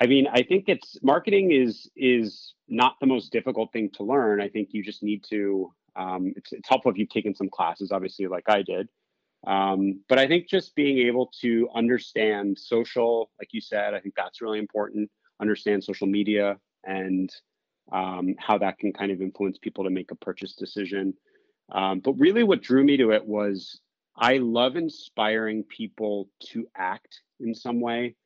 i 0.00 0.06
mean 0.06 0.26
i 0.32 0.42
think 0.42 0.64
it's 0.68 0.96
marketing 1.02 1.52
is 1.52 1.90
is 1.96 2.54
not 2.68 2.94
the 3.00 3.06
most 3.06 3.32
difficult 3.32 3.72
thing 3.72 3.90
to 3.90 4.02
learn 4.02 4.40
i 4.40 4.48
think 4.48 4.68
you 4.72 4.82
just 4.82 5.02
need 5.02 5.24
to 5.24 5.72
um, 5.96 6.34
it's, 6.36 6.52
it's 6.52 6.68
helpful 6.68 6.90
if 6.90 6.98
you've 6.98 7.08
taken 7.08 7.34
some 7.34 7.48
classes 7.48 7.90
obviously 7.92 8.26
like 8.26 8.48
i 8.48 8.62
did 8.62 8.88
um, 9.46 10.00
but 10.08 10.18
i 10.18 10.26
think 10.26 10.48
just 10.48 10.74
being 10.74 10.98
able 11.06 11.30
to 11.40 11.68
understand 11.74 12.58
social 12.58 13.30
like 13.38 13.48
you 13.52 13.60
said 13.60 13.94
i 13.94 14.00
think 14.00 14.14
that's 14.16 14.40
really 14.40 14.58
important 14.58 15.10
understand 15.40 15.82
social 15.82 16.06
media 16.06 16.56
and 16.84 17.30
um, 17.92 18.34
how 18.38 18.58
that 18.58 18.78
can 18.78 18.92
kind 18.92 19.12
of 19.12 19.20
influence 19.20 19.58
people 19.58 19.84
to 19.84 19.90
make 19.90 20.10
a 20.10 20.16
purchase 20.16 20.54
decision. 20.54 21.14
Um, 21.72 22.00
but 22.00 22.12
really, 22.14 22.42
what 22.42 22.62
drew 22.62 22.84
me 22.84 22.96
to 22.96 23.10
it 23.10 23.24
was 23.24 23.80
I 24.16 24.38
love 24.38 24.76
inspiring 24.76 25.64
people 25.64 26.28
to 26.52 26.66
act 26.76 27.20
in 27.40 27.54
some 27.54 27.80
way. 27.80 28.16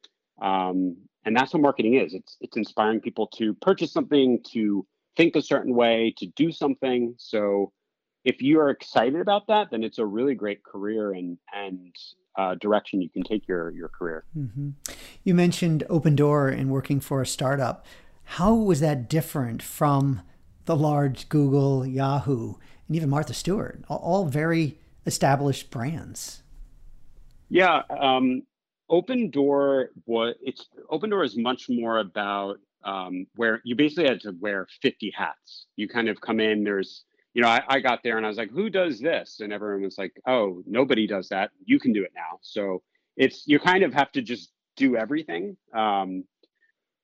Um, 0.41 0.97
and 1.25 1.37
that's 1.37 1.53
what 1.53 1.63
marketing 1.63 1.95
is 1.95 2.15
it's, 2.15 2.37
it's 2.41 2.57
inspiring 2.57 3.01
people 3.01 3.27
to 3.27 3.55
purchase 3.55 3.93
something, 3.93 4.41
to 4.53 4.87
think 5.17 5.37
a 5.37 5.43
certain 5.43 5.75
way, 5.75 6.15
to 6.19 6.27
do 6.37 6.51
something. 6.53 7.15
So 7.19 7.73
if 8.25 8.43
you 8.43 8.61
are 8.61 8.71
excited 8.71 9.21
about 9.21 9.47
that, 9.49 9.71
then 9.71 9.83
it's 9.83 9.99
a 9.99 10.07
really 10.07 10.35
great 10.35 10.63
career 10.63 11.13
and, 11.13 11.39
and 11.55 11.95
uh, 12.39 12.55
direction 12.57 13.03
you 13.03 13.09
can 13.09 13.23
take 13.23 13.49
your, 13.49 13.71
your 13.71 13.89
career. 13.89 14.25
Mm-hmm. 14.37 14.71
You 15.25 15.35
mentioned 15.35 15.85
Opendoor 15.89 16.57
and 16.57 16.71
working 16.71 17.01
for 17.01 17.21
a 17.21 17.27
startup. 17.27 17.85
How 18.25 18.55
was 18.55 18.81
that 18.81 19.09
different 19.09 19.63
from 19.63 20.23
the 20.67 20.77
large 20.77 21.29
Google, 21.29 21.85
Yahoo, 21.87 22.55
and 22.87 22.97
even 22.97 23.11
Martha 23.11 23.35
Stewart? 23.35 23.83
All, 23.89 24.27
very 24.27 24.79
established 25.07 25.71
brands. 25.71 26.43
Yeah, 27.49 27.83
um, 27.91 28.45
Opendoor 28.91 29.89
was 30.07 30.35
it's 30.43 30.69
Opendoor 30.91 31.25
is 31.25 31.37
much 31.37 31.69
more 31.69 31.99
about 31.99 32.59
um, 32.85 33.27
where 33.37 33.61
you 33.65 33.77
basically 33.77 34.09
had 34.09 34.21
to 34.21 34.35
wear 34.41 34.67
50 34.83 35.13
hats. 35.17 35.67
You 35.77 35.89
kind 35.89 36.09
of 36.09 36.21
come 36.21 36.41
in, 36.41 36.65
there's, 36.65 37.05
you 37.35 37.43
know, 37.43 37.49
I, 37.49 37.63
I, 37.69 37.81
got 37.81 38.03
there 38.03 38.17
and 38.17 38.25
I 38.25 38.29
was 38.29 38.39
like, 38.39 38.51
who 38.51 38.71
does 38.71 39.01
this? 39.01 39.41
And 39.41 39.53
everyone 39.53 39.83
was 39.83 39.99
like, 39.99 40.15
oh, 40.27 40.63
nobody 40.67 41.07
does 41.07 41.29
that. 41.29 41.51
You 41.65 41.79
can 41.79 41.93
do 41.93 42.03
it 42.03 42.13
now. 42.15 42.39
So 42.41 42.83
it's, 43.17 43.47
you 43.47 43.59
kind 43.59 43.85
of 43.85 43.93
have 43.93 44.11
to 44.13 44.23
just 44.23 44.51
do 44.77 44.97
everything. 44.97 45.57
Um, 45.75 46.25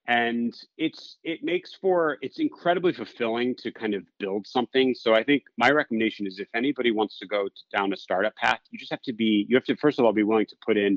and 0.08 0.54
it's 0.78 1.16
it 1.24 1.42
makes 1.42 1.74
for 1.74 2.16
it's 2.20 2.38
incredibly 2.38 2.92
fulfilling 2.92 3.56
to 3.56 3.72
kind 3.72 3.92
of 3.92 4.04
build 4.20 4.46
something 4.46 4.94
so 4.94 5.12
i 5.14 5.22
think 5.24 5.42
my 5.58 5.68
recommendation 5.68 6.28
is 6.28 6.38
if 6.38 6.46
anybody 6.54 6.92
wants 6.92 7.18
to 7.18 7.26
go 7.26 7.48
down 7.74 7.92
a 7.92 7.96
startup 7.96 8.32
path 8.36 8.60
you 8.70 8.78
just 8.78 8.92
have 8.92 9.02
to 9.02 9.12
be 9.12 9.44
you 9.48 9.56
have 9.56 9.64
to 9.64 9.74
first 9.74 9.98
of 9.98 10.04
all 10.04 10.12
be 10.12 10.22
willing 10.22 10.46
to 10.46 10.54
put 10.64 10.76
in 10.76 10.96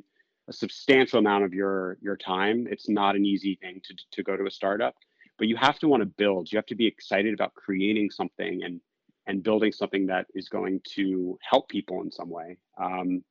a 0.49 0.53
substantial 0.53 1.19
amount 1.19 1.43
of 1.43 1.53
your 1.53 1.97
your 2.01 2.17
time 2.17 2.67
it's 2.69 2.89
not 2.89 3.15
an 3.15 3.25
easy 3.25 3.57
thing 3.62 3.81
to 3.83 3.95
to 4.12 4.23
go 4.23 4.35
to 4.35 4.45
a 4.45 4.51
startup 4.51 4.95
but 5.38 5.47
you 5.47 5.55
have 5.55 5.79
to 5.79 5.88
want 5.88 6.01
to 6.01 6.05
build 6.05 6.51
you 6.51 6.57
have 6.57 6.65
to 6.65 6.75
be 6.75 6.88
excited 6.88 7.33
about 7.33 7.53
creating 7.53 8.09
something 8.09 8.63
and 8.63 8.81
and 9.27 9.43
building 9.43 9.71
something 9.71 10.07
that 10.07 10.25
is 10.33 10.49
going 10.49 10.81
to 10.83 11.38
help 11.47 11.69
people 11.69 12.01
in 12.01 12.12
some 12.12 12.29
way 12.29 12.57
um, 12.81 13.23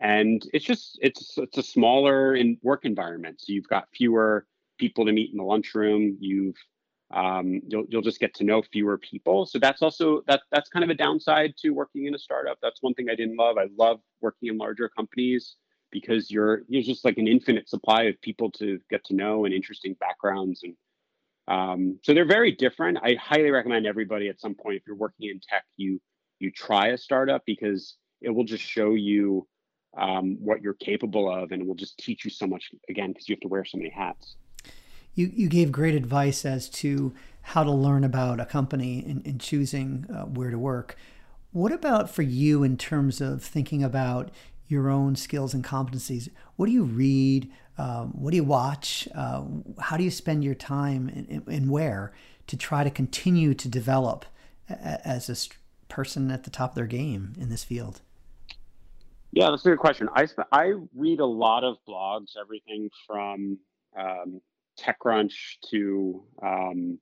and 0.00 0.46
it's 0.52 0.64
just 0.64 0.98
it's 1.00 1.38
it's 1.38 1.56
a 1.56 1.62
smaller 1.62 2.34
in 2.34 2.58
work 2.62 2.84
environment 2.84 3.40
so 3.40 3.52
you've 3.52 3.68
got 3.68 3.86
fewer 3.94 4.46
people 4.78 5.04
to 5.06 5.12
meet 5.12 5.30
in 5.30 5.38
the 5.38 5.44
lunchroom. 5.44 6.16
You've 6.20 6.56
um, 7.14 7.60
you'll 7.68 7.84
you'll 7.88 8.02
just 8.02 8.20
get 8.20 8.34
to 8.34 8.44
know 8.44 8.62
fewer 8.62 8.98
people. 8.98 9.46
So 9.46 9.58
that's 9.58 9.82
also 9.82 10.22
that 10.26 10.42
that's 10.50 10.68
kind 10.68 10.84
of 10.84 10.90
a 10.90 10.94
downside 10.94 11.54
to 11.58 11.70
working 11.70 12.06
in 12.06 12.14
a 12.14 12.18
startup. 12.18 12.58
That's 12.62 12.82
one 12.82 12.94
thing 12.94 13.08
I 13.10 13.14
didn't 13.14 13.36
love. 13.36 13.56
I 13.58 13.66
love 13.78 14.00
working 14.20 14.48
in 14.48 14.58
larger 14.58 14.88
companies 14.88 15.56
because 15.98 16.22
you're 16.34 16.56
you're 16.70 16.88
just 16.92 17.04
like 17.08 17.18
an 17.22 17.28
infinite 17.36 17.66
supply 17.74 18.02
of 18.10 18.14
people 18.28 18.48
to 18.60 18.66
get 18.92 19.02
to 19.08 19.14
know 19.20 19.34
and 19.44 19.52
interesting 19.60 19.94
backgrounds 20.06 20.58
and 20.66 20.74
Um, 21.56 21.82
so 22.04 22.08
they're 22.12 22.34
very 22.38 22.52
different. 22.64 22.94
I 23.08 23.10
highly 23.30 23.50
recommend 23.58 23.82
everybody 23.86 24.26
at 24.32 24.40
some 24.44 24.54
point, 24.62 24.74
if 24.78 24.82
you're 24.86 25.02
working 25.06 25.26
in 25.32 25.38
tech, 25.50 25.64
you 25.82 25.90
you 26.42 26.48
try 26.66 26.84
a 26.96 26.98
startup 27.06 27.42
because 27.52 27.82
it 28.26 28.30
will 28.34 28.48
just 28.54 28.64
show 28.76 28.90
you 29.10 29.46
um, 30.04 30.26
what 30.48 30.60
you're 30.62 30.80
capable 30.90 31.26
of, 31.38 31.44
and 31.52 31.58
it 31.62 31.66
will 31.68 31.80
just 31.84 31.94
teach 32.06 32.20
you 32.26 32.32
so 32.40 32.46
much. 32.52 32.64
Again, 32.92 33.08
because 33.12 33.26
you 33.28 33.34
have 33.36 33.44
to 33.46 33.52
wear 33.54 33.64
so 33.64 33.78
many 33.78 33.92
hats. 34.02 34.26
You 35.18 35.26
you 35.40 35.48
gave 35.58 35.70
great 35.70 35.94
advice 35.94 36.40
as 36.56 36.68
to 36.82 36.90
how 37.52 37.62
to 37.64 37.74
learn 37.86 38.04
about 38.12 38.36
a 38.40 38.46
company 38.58 39.04
and, 39.08 39.18
and 39.28 39.40
choosing 39.40 39.90
uh, 40.14 40.26
where 40.38 40.50
to 40.50 40.58
work. 40.58 40.88
What 41.52 41.72
about 41.80 42.10
for 42.10 42.24
you 42.40 42.64
in 42.68 42.76
terms 42.76 43.20
of 43.20 43.32
thinking 43.54 43.82
about 43.84 44.24
your 44.68 44.88
own 44.90 45.16
skills 45.16 45.54
and 45.54 45.64
competencies? 45.64 46.28
What 46.56 46.66
do 46.66 46.72
you 46.72 46.84
read? 46.84 47.50
Um, 47.78 48.10
what 48.10 48.30
do 48.30 48.36
you 48.36 48.44
watch? 48.44 49.08
Uh, 49.14 49.44
how 49.78 49.96
do 49.96 50.04
you 50.04 50.10
spend 50.10 50.44
your 50.44 50.54
time 50.54 51.44
and, 51.46 51.70
where 51.70 52.12
to 52.46 52.56
try 52.56 52.84
to 52.84 52.90
continue 52.90 53.54
to 53.54 53.68
develop 53.68 54.24
as 54.68 55.28
a 55.28 55.36
person 55.92 56.30
at 56.30 56.44
the 56.44 56.50
top 56.50 56.70
of 56.70 56.74
their 56.74 56.86
game 56.86 57.34
in 57.38 57.50
this 57.50 57.64
field? 57.64 58.00
Yeah, 59.32 59.50
that's 59.50 59.66
a 59.66 59.70
good 59.70 59.78
question. 59.78 60.08
I 60.14 60.26
I 60.50 60.72
read 60.94 61.20
a 61.20 61.26
lot 61.26 61.62
of 61.62 61.76
blogs, 61.86 62.36
everything 62.40 62.88
from 63.06 63.58
um, 63.94 64.40
TechCrunch 64.80 65.34
to 65.70 66.22
um, 66.42 66.98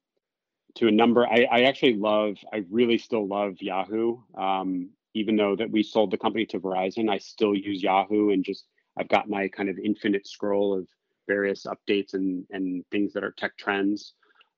to 0.76 0.88
a 0.88 0.90
number. 0.90 1.26
I, 1.26 1.46
I 1.50 1.62
actually 1.62 1.94
love. 1.94 2.36
I 2.52 2.64
really 2.70 2.98
still 2.98 3.26
love 3.26 3.60
Yahoo. 3.60 4.18
Um, 4.34 4.90
even 5.14 5.36
though 5.36 5.56
that 5.56 5.70
we 5.70 5.82
sold 5.82 6.10
the 6.10 6.18
company 6.18 6.44
to 6.46 6.60
Verizon, 6.60 7.08
I 7.08 7.18
still 7.18 7.54
use 7.54 7.82
Yahoo 7.82 8.30
and 8.30 8.44
just 8.44 8.66
I've 8.98 9.08
got 9.08 9.28
my 9.28 9.48
kind 9.48 9.68
of 9.68 9.78
infinite 9.78 10.26
scroll 10.26 10.76
of 10.78 10.86
various 11.26 11.66
updates 11.66 12.14
and 12.14 12.44
and 12.50 12.84
things 12.90 13.12
that 13.12 13.24
are 13.24 13.32
tech 13.32 13.56
trends. 13.56 14.14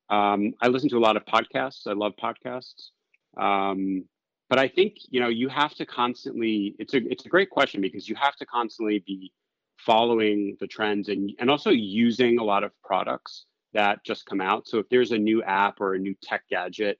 Um, 0.08 0.54
I 0.60 0.68
listen 0.68 0.88
to 0.90 0.98
a 0.98 1.00
lot 1.00 1.16
of 1.16 1.24
podcasts. 1.24 1.86
I 1.86 1.92
love 1.92 2.12
podcasts. 2.20 2.90
Um, 3.36 4.04
but 4.48 4.58
I 4.58 4.68
think 4.68 4.94
you 5.10 5.20
know 5.20 5.28
you 5.28 5.48
have 5.48 5.74
to 5.74 5.86
constantly. 5.86 6.74
It's 6.78 6.94
a 6.94 6.98
it's 7.10 7.26
a 7.26 7.28
great 7.28 7.50
question 7.50 7.80
because 7.80 8.08
you 8.08 8.14
have 8.16 8.36
to 8.36 8.46
constantly 8.46 9.02
be 9.06 9.32
following 9.78 10.56
the 10.60 10.66
trends 10.66 11.08
and 11.08 11.32
and 11.38 11.50
also 11.50 11.70
using 11.70 12.38
a 12.38 12.44
lot 12.44 12.64
of 12.64 12.72
products 12.82 13.46
that 13.74 14.02
just 14.04 14.24
come 14.26 14.40
out. 14.40 14.66
So 14.66 14.78
if 14.78 14.88
there's 14.88 15.12
a 15.12 15.18
new 15.18 15.42
app 15.42 15.80
or 15.80 15.94
a 15.94 15.98
new 15.98 16.14
tech 16.22 16.42
gadget, 16.48 16.98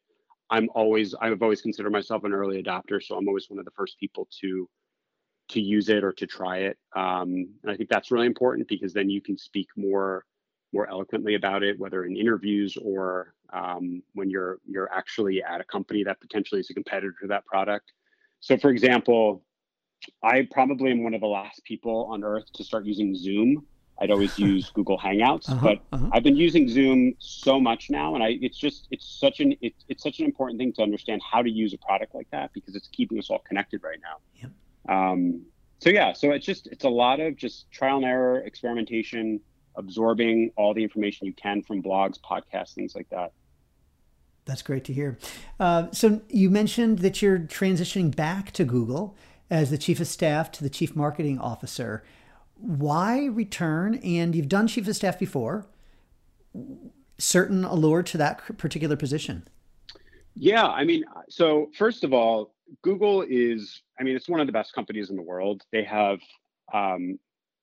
I'm 0.50 0.68
always 0.74 1.14
I've 1.20 1.42
always 1.42 1.62
considered 1.62 1.92
myself 1.92 2.24
an 2.24 2.32
early 2.32 2.62
adopter. 2.62 3.02
So 3.02 3.16
I'm 3.16 3.28
always 3.28 3.48
one 3.48 3.58
of 3.58 3.64
the 3.64 3.70
first 3.72 3.98
people 3.98 4.28
to 4.40 4.68
to 5.48 5.60
use 5.60 5.88
it 5.88 6.02
or 6.02 6.12
to 6.12 6.26
try 6.26 6.58
it. 6.58 6.78
Um, 6.94 7.48
and 7.62 7.70
I 7.70 7.76
think 7.76 7.88
that's 7.88 8.10
really 8.10 8.26
important 8.26 8.68
because 8.68 8.92
then 8.92 9.08
you 9.08 9.20
can 9.20 9.38
speak 9.38 9.68
more 9.76 10.24
more 10.72 10.88
eloquently 10.90 11.34
about 11.34 11.62
it, 11.62 11.78
whether 11.78 12.04
in 12.04 12.16
interviews 12.16 12.76
or 12.82 13.34
um, 13.52 14.02
when 14.14 14.30
you're 14.30 14.58
you're 14.66 14.92
actually 14.92 15.42
at 15.42 15.60
a 15.60 15.64
company 15.64 16.02
that 16.04 16.20
potentially 16.20 16.60
is 16.60 16.70
a 16.70 16.74
competitor 16.74 17.14
to 17.22 17.28
that 17.28 17.46
product. 17.46 17.92
So, 18.40 18.56
for 18.56 18.70
example, 18.70 19.42
I 20.22 20.46
probably 20.50 20.90
am 20.90 21.02
one 21.02 21.14
of 21.14 21.20
the 21.20 21.26
last 21.26 21.64
people 21.64 22.08
on 22.10 22.22
earth 22.22 22.52
to 22.54 22.64
start 22.64 22.84
using 22.84 23.14
Zoom. 23.14 23.66
I'd 23.98 24.10
always 24.10 24.38
use 24.52 24.70
Google 24.70 24.98
Hangouts, 24.98 25.48
uh-huh, 25.48 25.60
but 25.62 25.80
uh-huh. 25.92 26.10
I've 26.12 26.22
been 26.22 26.36
using 26.36 26.68
Zoom 26.68 27.14
so 27.18 27.60
much 27.60 27.90
now, 27.90 28.14
and 28.14 28.22
I 28.22 28.38
it's 28.40 28.58
just 28.58 28.88
it's 28.90 29.06
such 29.06 29.40
an 29.40 29.54
it, 29.60 29.74
it's 29.88 30.02
such 30.02 30.18
an 30.18 30.24
important 30.24 30.58
thing 30.58 30.72
to 30.74 30.82
understand 30.82 31.22
how 31.22 31.42
to 31.42 31.50
use 31.50 31.72
a 31.72 31.78
product 31.78 32.14
like 32.14 32.30
that 32.30 32.52
because 32.52 32.74
it's 32.74 32.88
keeping 32.88 33.18
us 33.18 33.30
all 33.30 33.40
connected 33.40 33.82
right 33.82 33.98
now. 34.02 34.16
Yep. 34.42 34.96
Um, 34.96 35.42
so 35.78 35.90
yeah, 35.90 36.12
so 36.12 36.30
it's 36.30 36.46
just 36.46 36.66
it's 36.68 36.84
a 36.84 36.88
lot 36.88 37.20
of 37.20 37.36
just 37.36 37.70
trial 37.70 37.96
and 37.96 38.06
error, 38.06 38.38
experimentation, 38.38 39.40
absorbing 39.76 40.52
all 40.56 40.74
the 40.74 40.82
information 40.82 41.26
you 41.26 41.34
can 41.34 41.62
from 41.62 41.82
blogs, 41.82 42.18
podcasts, 42.20 42.74
things 42.74 42.94
like 42.94 43.08
that. 43.10 43.32
That's 44.46 44.62
great 44.62 44.84
to 44.84 44.92
hear. 44.92 45.18
Uh, 45.58 45.90
so 45.90 46.22
you 46.28 46.50
mentioned 46.50 47.00
that 47.00 47.20
you're 47.20 47.40
transitioning 47.40 48.14
back 48.14 48.52
to 48.52 48.64
Google 48.64 49.16
as 49.50 49.70
the 49.70 49.78
chief 49.78 50.00
of 50.00 50.06
staff 50.06 50.50
to 50.52 50.62
the 50.62 50.70
chief 50.70 50.96
marketing 50.96 51.38
officer. 51.38 52.04
Why 52.56 53.26
return? 53.26 53.96
And 53.96 54.34
you've 54.34 54.48
done 54.48 54.66
chief 54.66 54.88
of 54.88 54.96
staff 54.96 55.18
before. 55.18 55.66
Certain 57.18 57.64
allure 57.64 58.02
to 58.02 58.18
that 58.18 58.58
particular 58.58 58.96
position. 58.96 59.46
Yeah, 60.34 60.66
I 60.66 60.84
mean, 60.84 61.04
so 61.28 61.70
first 61.76 62.04
of 62.04 62.12
all, 62.12 62.54
Google 62.82 63.22
is, 63.22 63.82
I 63.98 64.02
mean, 64.02 64.16
it's 64.16 64.28
one 64.28 64.40
of 64.40 64.46
the 64.46 64.52
best 64.52 64.74
companies 64.74 65.08
in 65.10 65.16
the 65.16 65.22
world. 65.22 65.62
They 65.72 65.84
have 65.84 66.18
um, 66.74 67.18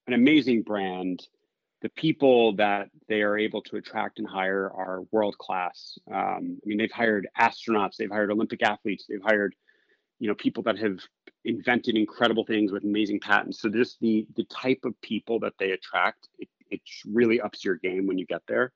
an 0.06 0.14
amazing 0.14 0.62
brand 0.62 1.26
the 1.84 1.90
people 1.90 2.56
that 2.56 2.88
they 3.10 3.20
are 3.20 3.36
able 3.36 3.60
to 3.60 3.76
attract 3.76 4.18
and 4.18 4.26
hire 4.26 4.72
are 4.74 5.02
world 5.10 5.36
class. 5.36 5.98
Um, 6.10 6.58
I 6.64 6.64
mean, 6.64 6.78
they've 6.78 6.90
hired 6.90 7.28
astronauts, 7.38 7.96
they've 7.96 8.10
hired 8.10 8.30
Olympic 8.30 8.62
athletes, 8.62 9.04
they've 9.06 9.22
hired, 9.22 9.54
you 10.18 10.26
know, 10.26 10.34
people 10.34 10.62
that 10.62 10.78
have 10.78 11.00
invented 11.44 11.96
incredible 11.96 12.44
things 12.44 12.72
with 12.72 12.84
amazing 12.84 13.20
patents. 13.20 13.60
So 13.60 13.68
just 13.68 14.00
the 14.00 14.26
the 14.36 14.44
type 14.44 14.80
of 14.84 15.00
people 15.00 15.38
that 15.40 15.54
they 15.58 15.72
attract, 15.72 16.28
it, 16.38 16.48
it 16.70 16.80
really 17.06 17.40
ups 17.40 17.64
your 17.64 17.76
game 17.76 18.06
when 18.06 18.18
you 18.18 18.26
get 18.26 18.42
there. 18.48 18.72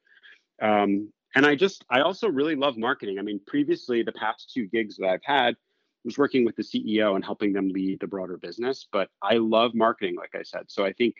Um, 0.60 1.12
and 1.34 1.46
I 1.46 1.54
just, 1.54 1.84
I 1.90 2.00
also 2.00 2.28
really 2.28 2.56
love 2.56 2.76
marketing. 2.76 3.18
I 3.18 3.22
mean, 3.22 3.40
previously 3.46 4.02
the 4.02 4.12
past 4.12 4.50
two 4.52 4.66
gigs 4.66 4.96
that 4.96 5.08
I've 5.08 5.24
had 5.24 5.56
was 6.04 6.16
working 6.16 6.44
with 6.44 6.56
the 6.56 6.62
CEO 6.62 7.14
and 7.16 7.24
helping 7.24 7.52
them 7.52 7.68
lead 7.68 8.00
the 8.00 8.06
broader 8.06 8.38
business. 8.38 8.88
But 8.90 9.10
I 9.22 9.34
love 9.34 9.74
marketing, 9.74 10.16
like 10.16 10.34
I 10.34 10.42
said. 10.42 10.64
So 10.68 10.84
I 10.84 10.92
think 10.92 11.16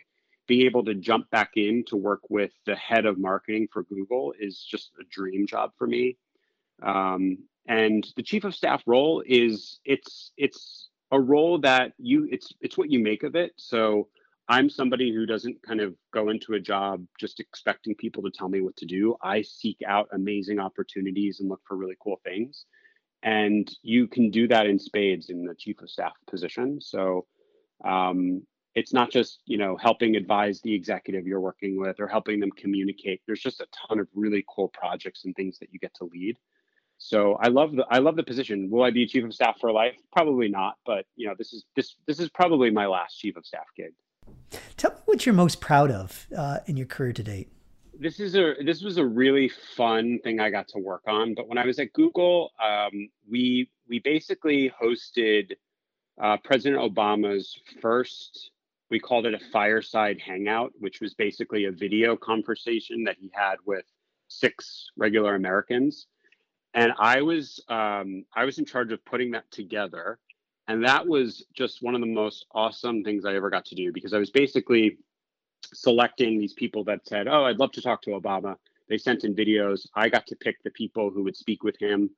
being 0.47 0.65
able 0.65 0.83
to 0.85 0.95
jump 0.95 1.29
back 1.29 1.51
in 1.55 1.83
to 1.87 1.95
work 1.95 2.21
with 2.29 2.51
the 2.65 2.75
head 2.75 3.05
of 3.05 3.19
marketing 3.19 3.67
for 3.71 3.83
Google 3.83 4.33
is 4.39 4.59
just 4.59 4.91
a 4.99 5.03
dream 5.11 5.45
job 5.45 5.71
for 5.77 5.85
me. 5.85 6.17
Um, 6.81 7.37
and 7.67 8.07
the 8.15 8.23
chief 8.23 8.45
of 8.45 8.55
staff 8.55 8.81
role 8.87 9.21
is 9.25 9.79
it's 9.85 10.31
it's 10.37 10.88
a 11.11 11.19
role 11.19 11.59
that 11.59 11.93
you 11.97 12.27
it's 12.31 12.53
it's 12.61 12.77
what 12.77 12.91
you 12.91 12.99
make 12.99 13.23
of 13.23 13.35
it. 13.35 13.51
So 13.57 14.07
I'm 14.47 14.69
somebody 14.69 15.13
who 15.13 15.25
doesn't 15.25 15.61
kind 15.61 15.79
of 15.79 15.93
go 16.11 16.29
into 16.29 16.53
a 16.53 16.59
job 16.59 17.05
just 17.19 17.39
expecting 17.39 17.93
people 17.95 18.23
to 18.23 18.31
tell 18.31 18.49
me 18.49 18.61
what 18.61 18.75
to 18.77 18.85
do. 18.85 19.15
I 19.21 19.43
seek 19.43 19.77
out 19.87 20.09
amazing 20.11 20.59
opportunities 20.59 21.39
and 21.39 21.49
look 21.49 21.61
for 21.67 21.77
really 21.77 21.97
cool 22.01 22.19
things. 22.23 22.65
And 23.21 23.69
you 23.83 24.07
can 24.07 24.31
do 24.31 24.47
that 24.47 24.65
in 24.65 24.79
spades 24.79 25.29
in 25.29 25.45
the 25.45 25.55
chief 25.55 25.81
of 25.81 25.89
staff 25.89 26.13
position. 26.27 26.79
So 26.81 27.25
um, 27.85 28.41
it's 28.75 28.93
not 28.93 29.11
just 29.11 29.41
you 29.45 29.57
know 29.57 29.77
helping 29.77 30.15
advise 30.15 30.61
the 30.61 30.73
executive 30.73 31.25
you're 31.25 31.39
working 31.39 31.79
with 31.79 31.99
or 31.99 32.07
helping 32.07 32.39
them 32.39 32.51
communicate 32.51 33.21
there's 33.25 33.41
just 33.41 33.61
a 33.61 33.67
ton 33.87 33.99
of 33.99 34.07
really 34.13 34.45
cool 34.53 34.69
projects 34.69 35.25
and 35.25 35.35
things 35.35 35.57
that 35.59 35.69
you 35.71 35.79
get 35.79 35.93
to 35.95 36.09
lead 36.13 36.37
so 36.99 37.33
i 37.41 37.47
love 37.47 37.75
the 37.75 37.85
i 37.89 37.97
love 37.97 38.15
the 38.15 38.23
position. 38.23 38.69
Will 38.69 38.83
i 38.83 38.91
be 38.91 39.07
chief 39.07 39.23
of 39.23 39.33
staff 39.33 39.59
for 39.59 39.71
life? 39.71 39.95
Probably 40.11 40.47
not 40.47 40.75
but 40.85 41.05
you 41.15 41.27
know 41.27 41.33
this 41.37 41.53
is 41.53 41.65
this 41.75 41.95
this 42.05 42.19
is 42.19 42.29
probably 42.29 42.69
my 42.69 42.85
last 42.85 43.17
chief 43.19 43.35
of 43.35 43.45
staff 43.45 43.65
gig. 43.75 43.93
Tell 44.77 44.91
me 44.91 44.97
what 45.05 45.25
you're 45.25 45.33
most 45.33 45.59
proud 45.59 45.91
of 45.91 46.27
uh, 46.37 46.59
in 46.67 46.77
your 46.77 46.85
career 46.85 47.13
to 47.13 47.23
date. 47.23 47.49
This 47.99 48.19
is 48.19 48.35
a 48.35 48.53
this 48.63 48.81
was 48.83 48.97
a 48.97 49.05
really 49.05 49.49
fun 49.75 50.19
thing 50.23 50.39
i 50.39 50.49
got 50.49 50.67
to 50.69 50.79
work 50.79 51.01
on 51.07 51.33
but 51.33 51.49
when 51.49 51.57
i 51.57 51.65
was 51.65 51.79
at 51.79 51.91
google 51.93 52.51
um, 52.63 53.09
we 53.29 53.69
we 53.89 53.99
basically 53.99 54.71
hosted 54.81 55.51
uh, 56.21 56.37
president 56.43 56.81
obama's 56.81 57.59
first 57.81 58.51
we 58.89 58.99
called 58.99 59.25
it 59.25 59.33
a 59.33 59.39
fireside 59.51 60.19
hangout, 60.19 60.73
which 60.79 60.99
was 60.99 61.13
basically 61.13 61.65
a 61.65 61.71
video 61.71 62.15
conversation 62.15 63.03
that 63.03 63.17
he 63.19 63.31
had 63.33 63.57
with 63.65 63.85
six 64.27 64.89
regular 64.97 65.35
Americans. 65.35 66.07
And 66.73 66.93
I 66.99 67.21
was 67.21 67.63
um, 67.67 68.25
I 68.35 68.45
was 68.45 68.59
in 68.59 68.65
charge 68.65 68.91
of 68.91 69.03
putting 69.05 69.31
that 69.31 69.49
together, 69.51 70.19
and 70.67 70.85
that 70.85 71.07
was 71.07 71.45
just 71.53 71.81
one 71.81 71.95
of 71.95 72.01
the 72.01 72.07
most 72.07 72.45
awesome 72.53 73.03
things 73.03 73.25
I 73.25 73.35
ever 73.35 73.49
got 73.49 73.65
to 73.65 73.75
do 73.75 73.91
because 73.91 74.13
I 74.13 74.19
was 74.19 74.29
basically 74.29 74.97
selecting 75.73 76.39
these 76.39 76.53
people 76.53 76.83
that 76.85 77.07
said, 77.07 77.27
"Oh, 77.27 77.45
I'd 77.45 77.59
love 77.59 77.71
to 77.73 77.81
talk 77.81 78.01
to 78.03 78.11
Obama." 78.11 78.55
They 78.87 78.97
sent 78.97 79.23
in 79.23 79.35
videos. 79.35 79.87
I 79.95 80.09
got 80.09 80.27
to 80.27 80.35
pick 80.35 80.61
the 80.63 80.71
people 80.71 81.09
who 81.09 81.23
would 81.23 81.35
speak 81.35 81.63
with 81.63 81.79
him. 81.79 82.09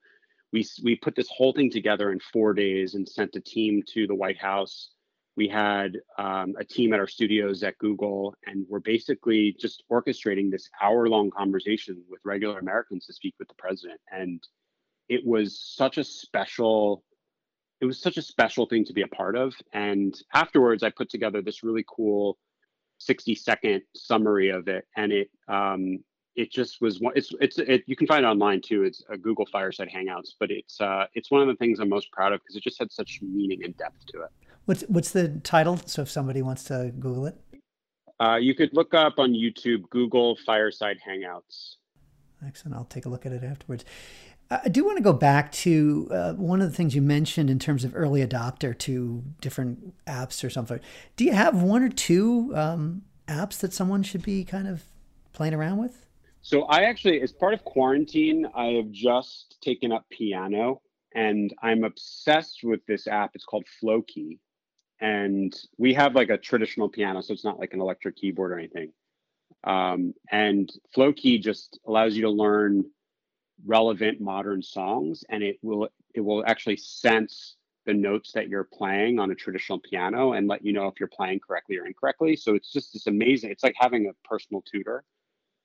We 0.52 0.66
we 0.84 0.96
put 0.98 1.16
this 1.16 1.30
whole 1.30 1.54
thing 1.54 1.72
together 1.72 2.12
in 2.12 2.20
four 2.20 2.54
days 2.54 2.96
and 2.96 3.08
sent 3.08 3.36
a 3.36 3.42
team 3.42 3.84
to 3.94 4.06
the 4.06 4.16
White 4.16 4.38
House 4.38 4.92
we 5.38 5.48
had 5.48 5.98
um, 6.17 6.56
a 6.60 6.65
team 6.65 6.94
at 6.94 7.00
our 7.00 7.08
studios 7.08 7.63
at 7.63 7.78
Google, 7.78 8.36
and 8.46 8.65
we're 8.70 8.80
basically 8.80 9.56
just 9.60 9.84
orchestrating 9.91 10.52
this 10.52 10.70
hour 10.82 11.08
long 11.08 11.32
conversation 11.32 12.04
with 12.10 12.20
regular 12.26 12.60
Americans 12.60 13.06
to 13.06 13.13
speak 13.13 13.36
with 13.39 13.48
the 13.48 13.56
president. 13.58 14.00
And 14.12 14.44
it 15.08 15.26
was 15.26 15.60
such 15.60 15.98
a 15.98 16.04
special 16.04 17.04
it 17.80 17.86
was 17.86 18.00
such 18.00 18.17
a 18.17 18.22
special 18.22 18.67
thing 18.67 18.86
to 18.86 18.94
be 18.94 19.02
a 19.02 19.08
part 19.08 19.36
of. 19.36 19.56
And 19.74 20.15
afterwards 20.34 20.84
i 20.84 20.89
put 20.89 21.10
together 21.10 21.41
this 21.41 21.63
really 21.63 21.86
cool 21.88 22.38
60 23.00 23.34
second 23.36 23.82
summary 23.96 24.50
of 24.50 24.67
it. 24.67 24.86
And 24.96 25.12
it 25.12 25.30
um, 25.48 26.00
it 26.36 26.52
just 26.52 26.82
was 26.82 27.00
one 27.00 27.13
it's 27.15 27.34
it's 27.39 27.58
it, 27.58 27.84
you 27.88 27.96
can 27.96 28.08
find 28.08 28.26
it 28.26 28.28
online 28.28 28.62
too. 28.62 28.84
It's 28.84 29.02
a 29.10 29.17
google 29.17 29.46
fireside 29.46 29.89
hangouts 29.89 30.32
but 30.39 30.52
it's 30.52 30.80
uh, 30.82 31.06
it's 31.13 31.32
one 31.32 31.41
of 31.41 31.48
the 31.48 31.56
things 31.56 31.80
i'm 31.80 31.89
most 31.89 32.12
proud 32.12 32.34
of 32.34 32.41
because 32.41 32.56
it 32.56 32.63
just 32.63 32.80
had 32.80 32.91
such 32.91 33.20
meaning 33.22 33.63
and 33.63 33.76
depth 33.78 34.06
to 34.08 34.22
it 34.22 34.30
What's 34.65 34.82
what's 34.84 35.12
the 35.12 35.30
title? 35.43 35.80
So 35.86 36.04
if 36.04 36.10
somebody 36.10 36.41
wants 36.41 36.63
to 36.65 36.91
Google 37.00 37.26
it, 37.28 37.36
uh, 38.19 38.36
you 38.36 38.54
could 38.54 38.69
look 38.74 38.93
up 38.93 39.15
on 39.17 39.34
YouTube 39.34 39.89
Google 39.89 40.38
Fireside 40.45 40.97
Hangouts. 41.08 41.76
excellent. 42.45 42.76
I'll 42.76 42.86
take 42.86 43.06
a 43.06 43.10
look 43.10 43.26
at 43.26 43.32
it 43.32 43.43
afterwards. 43.43 43.86
I 44.52 44.67
do 44.67 44.84
want 44.84 44.97
to 44.97 45.04
go 45.04 45.13
back 45.13 45.52
to 45.54 46.10
uh, 46.12 46.34
one 46.34 46.62
of 46.62 46.69
the 46.69 46.76
things 46.76 46.93
you 46.93 47.02
mentioned 47.02 47.50
in 47.50 47.58
terms 47.58 47.86
of 47.86 47.95
early 47.95 48.26
adopter 48.26 48.78
to 48.80 49.24
different 49.39 49.93
apps 50.06 50.43
or 50.43 50.50
something. 50.50 50.82
Do 51.15 51.24
you 51.24 51.32
have 51.32 51.63
one 51.63 51.82
or 51.82 51.89
two 51.89 52.52
um, 52.54 53.04
apps 53.30 53.60
that 53.60 53.71
someone 53.71 54.04
should 54.04 54.24
be 54.24 54.43
kind 54.43 54.67
of 54.67 54.84
playing 55.32 55.54
around 55.54 55.78
with? 55.78 56.06
So 56.41 56.63
I 56.63 56.84
actually, 56.84 57.21
as 57.21 57.32
part 57.32 57.54
of 57.54 57.63
quarantine, 57.63 58.45
I 58.54 58.65
have 58.74 58.91
just 58.91 59.58
taken 59.62 59.93
up 59.93 60.06
piano, 60.10 60.82
and 61.15 61.54
I'm 61.62 61.86
obsessed 61.86 62.60
with 62.63 62.86
this 62.88 63.08
app. 63.08 63.32
It's 63.36 63.45
called 63.45 63.65
Flowkey, 63.82 64.38
and 65.02 65.60
we 65.78 65.94
have 65.96 66.14
like 66.16 66.30
a 66.30 66.38
traditional 66.38 66.88
piano, 66.88 67.22
so 67.22 67.34
it's 67.34 67.44
not 67.44 67.60
like 67.60 67.74
an 67.74 67.82
electric 67.82 68.16
keyboard 68.16 68.52
or 68.52 68.60
anything. 68.60 68.94
Um, 69.64 70.14
and 70.32 70.72
Flowkey 70.96 71.42
just 71.42 71.80
allows 71.88 72.16
you 72.16 72.22
to 72.22 72.30
learn 72.30 72.86
relevant 73.66 74.22
modern 74.22 74.62
songs 74.62 75.24
and 75.30 75.44
it 75.44 75.58
will 75.62 75.88
it 76.16 76.22
will 76.22 76.44
actually 76.48 76.78
sense 76.78 77.58
the 77.86 77.94
notes 77.94 78.32
that 78.32 78.48
you're 78.48 78.64
playing 78.64 79.20
on 79.20 79.30
a 79.30 79.36
traditional 79.36 79.80
piano 79.80 80.34
and 80.34 80.48
let 80.48 80.66
you 80.66 80.74
know 80.74 80.88
if 80.88 81.00
you're 81.00 81.10
playing 81.10 81.40
correctly 81.40 81.78
or 81.78 81.86
incorrectly. 81.86 82.36
So 82.36 82.56
it's 82.56 82.72
just 82.72 82.94
this 82.94 83.08
amazing 83.08 83.52
it's 83.52 83.64
like 83.64 83.76
having 83.78 84.08
a 84.08 84.28
personal 84.28 84.64
tutor. 84.64 85.04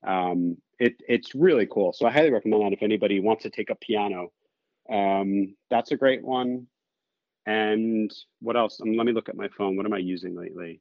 Um, 0.07 0.57
it, 0.79 0.95
it's 1.09 1.35
really 1.35 1.67
cool. 1.67 1.93
So 1.93 2.07
i 2.07 2.11
highly 2.11 2.31
recommend 2.31 2.63
that 2.63 2.73
if 2.73 2.83
anybody 2.83 3.21
wants 3.21 3.43
to 3.45 3.51
take 3.51 3.71
a 3.71 3.75
piano. 3.75 4.31
Um, 4.91 5.57
that's 5.69 5.91
a 5.91 5.97
great 5.97 6.23
one 6.23 6.69
and 7.47 8.13
what 8.41 8.57
else? 8.57 8.81
Um, 8.81 8.95
let 8.97 9.07
me 9.07 9.13
look 9.13 9.29
at 9.29 9.37
my 9.37 9.49
phone. 9.57 9.77
What 9.77 9.87
am 9.87 9.93
i 9.93 9.99
using 9.99 10.35
lately? 10.37 10.81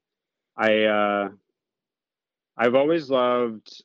I 0.57 0.83
uh, 0.85 1.29
i've 2.57 2.75
always 2.75 3.09
loved 3.09 3.83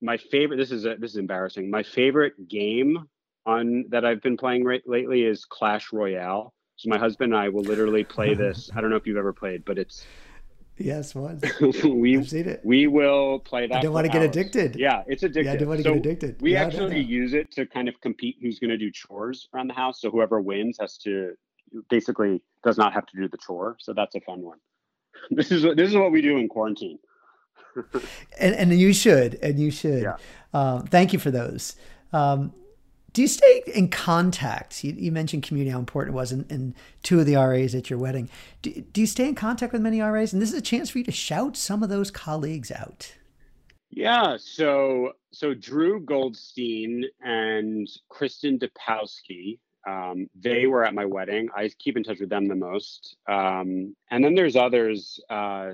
my 0.00 0.16
favorite 0.16 0.56
this 0.56 0.70
is 0.70 0.84
a, 0.86 0.96
this 0.96 1.12
is 1.12 1.16
embarrassing. 1.16 1.70
My 1.70 1.82
favorite 1.82 2.48
game 2.48 3.08
on 3.44 3.84
that 3.90 4.04
i've 4.04 4.22
been 4.22 4.36
playing 4.36 4.64
right, 4.64 4.82
lately 4.86 5.22
is 5.22 5.44
clash 5.44 5.92
royale. 5.92 6.52
So 6.76 6.88
my 6.90 6.98
husband 6.98 7.32
and 7.32 7.42
i 7.42 7.48
will 7.48 7.62
literally 7.62 8.04
play 8.04 8.34
this. 8.44 8.70
I 8.74 8.80
don't 8.80 8.90
know 8.90 8.96
if 8.96 9.06
you've 9.06 9.16
ever 9.16 9.32
played 9.32 9.64
but 9.64 9.78
it's 9.78 10.04
yes 10.78 11.14
once. 11.14 11.44
We 11.84 12.16
I've 12.18 12.28
seen 12.28 12.48
it. 12.48 12.60
we 12.64 12.86
will 12.86 13.38
play 13.40 13.66
that 13.66 13.78
I 13.78 13.80
don't 13.82 13.92
want 13.92 14.06
to 14.06 14.12
get 14.12 14.22
addicted. 14.22 14.76
yeah 14.76 15.02
it's 15.06 15.22
addictive. 15.22 15.44
Yeah, 15.44 15.52
I 15.52 15.56
don't 15.56 15.68
want 15.68 15.78
to 15.78 15.84
So 15.84 15.92
get 15.92 16.00
addicted. 16.00 16.42
we 16.42 16.52
Yeah, 16.54 16.62
actually 16.64 17.00
use 17.00 17.34
it 17.34 17.50
to 17.52 17.66
kind 17.66 17.88
of 17.88 18.00
compete 18.00 18.36
who's 18.40 18.58
going 18.58 18.70
to 18.70 18.78
do 18.78 18.90
chores 18.90 19.48
around 19.54 19.68
the 19.68 19.74
house. 19.74 20.00
So 20.00 20.10
whoever 20.10 20.40
wins 20.40 20.78
has 20.80 20.96
to 20.98 21.34
basically 21.88 22.42
does 22.64 22.78
not 22.78 22.92
have 22.92 23.06
to 23.06 23.16
do 23.16 23.28
the 23.28 23.38
chore 23.38 23.76
so 23.78 23.92
that's 23.92 24.14
a 24.14 24.20
fun 24.20 24.42
one 24.42 24.58
this 25.30 25.50
is 25.50 25.64
what 25.64 25.76
this 25.76 25.90
is 25.90 25.96
what 25.96 26.12
we 26.12 26.20
do 26.20 26.36
in 26.36 26.48
quarantine 26.48 26.98
and, 28.38 28.54
and 28.54 28.72
you 28.78 28.92
should, 28.92 29.38
and 29.42 29.58
you 29.58 29.70
should. 29.70 30.02
Yeah. 30.02 30.16
Um, 30.52 30.86
thank 30.86 31.12
you 31.12 31.18
for 31.18 31.30
those. 31.30 31.76
Um, 32.12 32.52
do 33.12 33.22
you 33.22 33.28
stay 33.28 33.62
in 33.74 33.88
contact? 33.88 34.84
You, 34.84 34.92
you 34.92 35.10
mentioned 35.10 35.42
community, 35.42 35.70
how 35.70 35.78
important 35.78 36.14
it 36.14 36.18
was, 36.18 36.32
and, 36.32 36.50
and 36.50 36.74
two 37.02 37.18
of 37.18 37.26
the 37.26 37.36
RAs 37.36 37.74
at 37.74 37.88
your 37.88 37.98
wedding. 37.98 38.28
Do, 38.62 38.72
do 38.72 39.00
you 39.00 39.06
stay 39.06 39.28
in 39.28 39.34
contact 39.34 39.72
with 39.72 39.80
many 39.80 40.00
RAs? 40.00 40.32
And 40.32 40.42
this 40.42 40.52
is 40.52 40.58
a 40.58 40.62
chance 40.62 40.90
for 40.90 40.98
you 40.98 41.04
to 41.04 41.12
shout 41.12 41.56
some 41.56 41.82
of 41.82 41.88
those 41.88 42.10
colleagues 42.10 42.70
out. 42.70 43.14
Yeah, 43.90 44.36
so 44.38 45.12
so 45.32 45.54
Drew 45.54 46.00
Goldstein 46.00 47.04
and 47.22 47.88
Kristen 48.10 48.58
Depowski, 48.58 49.58
um, 49.86 50.28
they 50.34 50.66
were 50.66 50.84
at 50.84 50.94
my 50.94 51.04
wedding. 51.04 51.48
I 51.56 51.70
keep 51.78 51.96
in 51.96 52.02
touch 52.02 52.20
with 52.20 52.28
them 52.28 52.46
the 52.46 52.54
most. 52.54 53.16
Um, 53.28 53.94
and 54.10 54.24
then 54.24 54.34
there's 54.34 54.56
others. 54.56 55.20
Uh, 55.30 55.72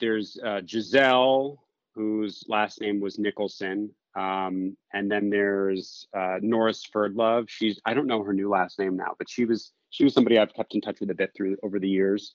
there's 0.00 0.38
uh, 0.44 0.60
Giselle, 0.66 1.62
whose 1.94 2.44
last 2.48 2.80
name 2.80 3.00
was 3.00 3.18
Nicholson. 3.18 3.90
Um, 4.16 4.76
and 4.92 5.10
then 5.10 5.30
there's 5.30 6.08
uh, 6.16 6.38
Norris 6.40 6.84
Ferdlove. 6.92 7.48
She's 7.48 7.80
I 7.84 7.94
don't 7.94 8.06
know 8.06 8.22
her 8.22 8.32
new 8.32 8.48
last 8.48 8.78
name 8.78 8.96
now, 8.96 9.14
but 9.16 9.30
she 9.30 9.44
was 9.44 9.72
she 9.90 10.04
was 10.04 10.12
somebody 10.12 10.38
I've 10.38 10.54
kept 10.54 10.74
in 10.74 10.80
touch 10.80 11.00
with 11.00 11.10
a 11.10 11.14
bit 11.14 11.30
through 11.36 11.56
over 11.62 11.78
the 11.78 11.88
years. 11.88 12.34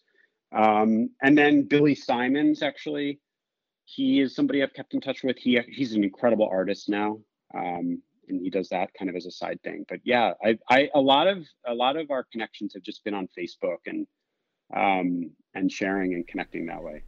Um, 0.55 1.09
and 1.21 1.37
then 1.37 1.63
Billy 1.63 1.95
Simons 1.95 2.61
actually 2.61 3.19
he 3.85 4.21
is 4.21 4.35
somebody 4.35 4.63
I've 4.63 4.73
kept 4.73 4.93
in 4.93 5.01
touch 5.01 5.23
with. 5.23 5.37
He 5.37 5.59
he's 5.67 5.93
an 5.93 6.03
incredible 6.03 6.47
artist 6.49 6.89
now, 6.89 7.19
um, 7.53 8.01
and 8.27 8.41
he 8.41 8.49
does 8.49 8.69
that 8.69 8.89
kind 8.97 9.09
of 9.09 9.15
as 9.15 9.25
a 9.25 9.31
side 9.31 9.59
thing. 9.63 9.85
But 9.87 9.99
yeah, 10.03 10.33
I, 10.43 10.57
I 10.69 10.89
a 10.93 11.01
lot 11.01 11.27
of 11.27 11.45
a 11.67 11.73
lot 11.73 11.97
of 11.97 12.11
our 12.11 12.25
connections 12.31 12.73
have 12.73 12.83
just 12.83 13.03
been 13.03 13.13
on 13.13 13.27
Facebook 13.37 13.79
and 13.85 14.07
um, 14.75 15.31
and 15.53 15.71
sharing 15.71 16.13
and 16.13 16.27
connecting 16.27 16.65
that 16.67 16.83
way. 16.83 17.03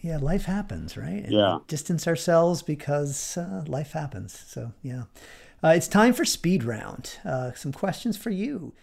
Yeah, 0.00 0.18
life 0.18 0.44
happens, 0.44 0.96
right? 0.96 1.24
And 1.24 1.32
Yeah. 1.32 1.58
Distance 1.66 2.06
ourselves 2.06 2.62
because 2.62 3.36
uh, 3.36 3.64
life 3.66 3.92
happens. 3.92 4.44
So, 4.46 4.72
yeah. 4.82 5.04
Uh, 5.62 5.72
it's 5.74 5.88
time 5.88 6.12
for 6.12 6.24
speed 6.24 6.62
round. 6.62 7.18
Uh, 7.24 7.52
some 7.52 7.72
questions 7.72 8.16
for 8.16 8.30
you. 8.30 8.74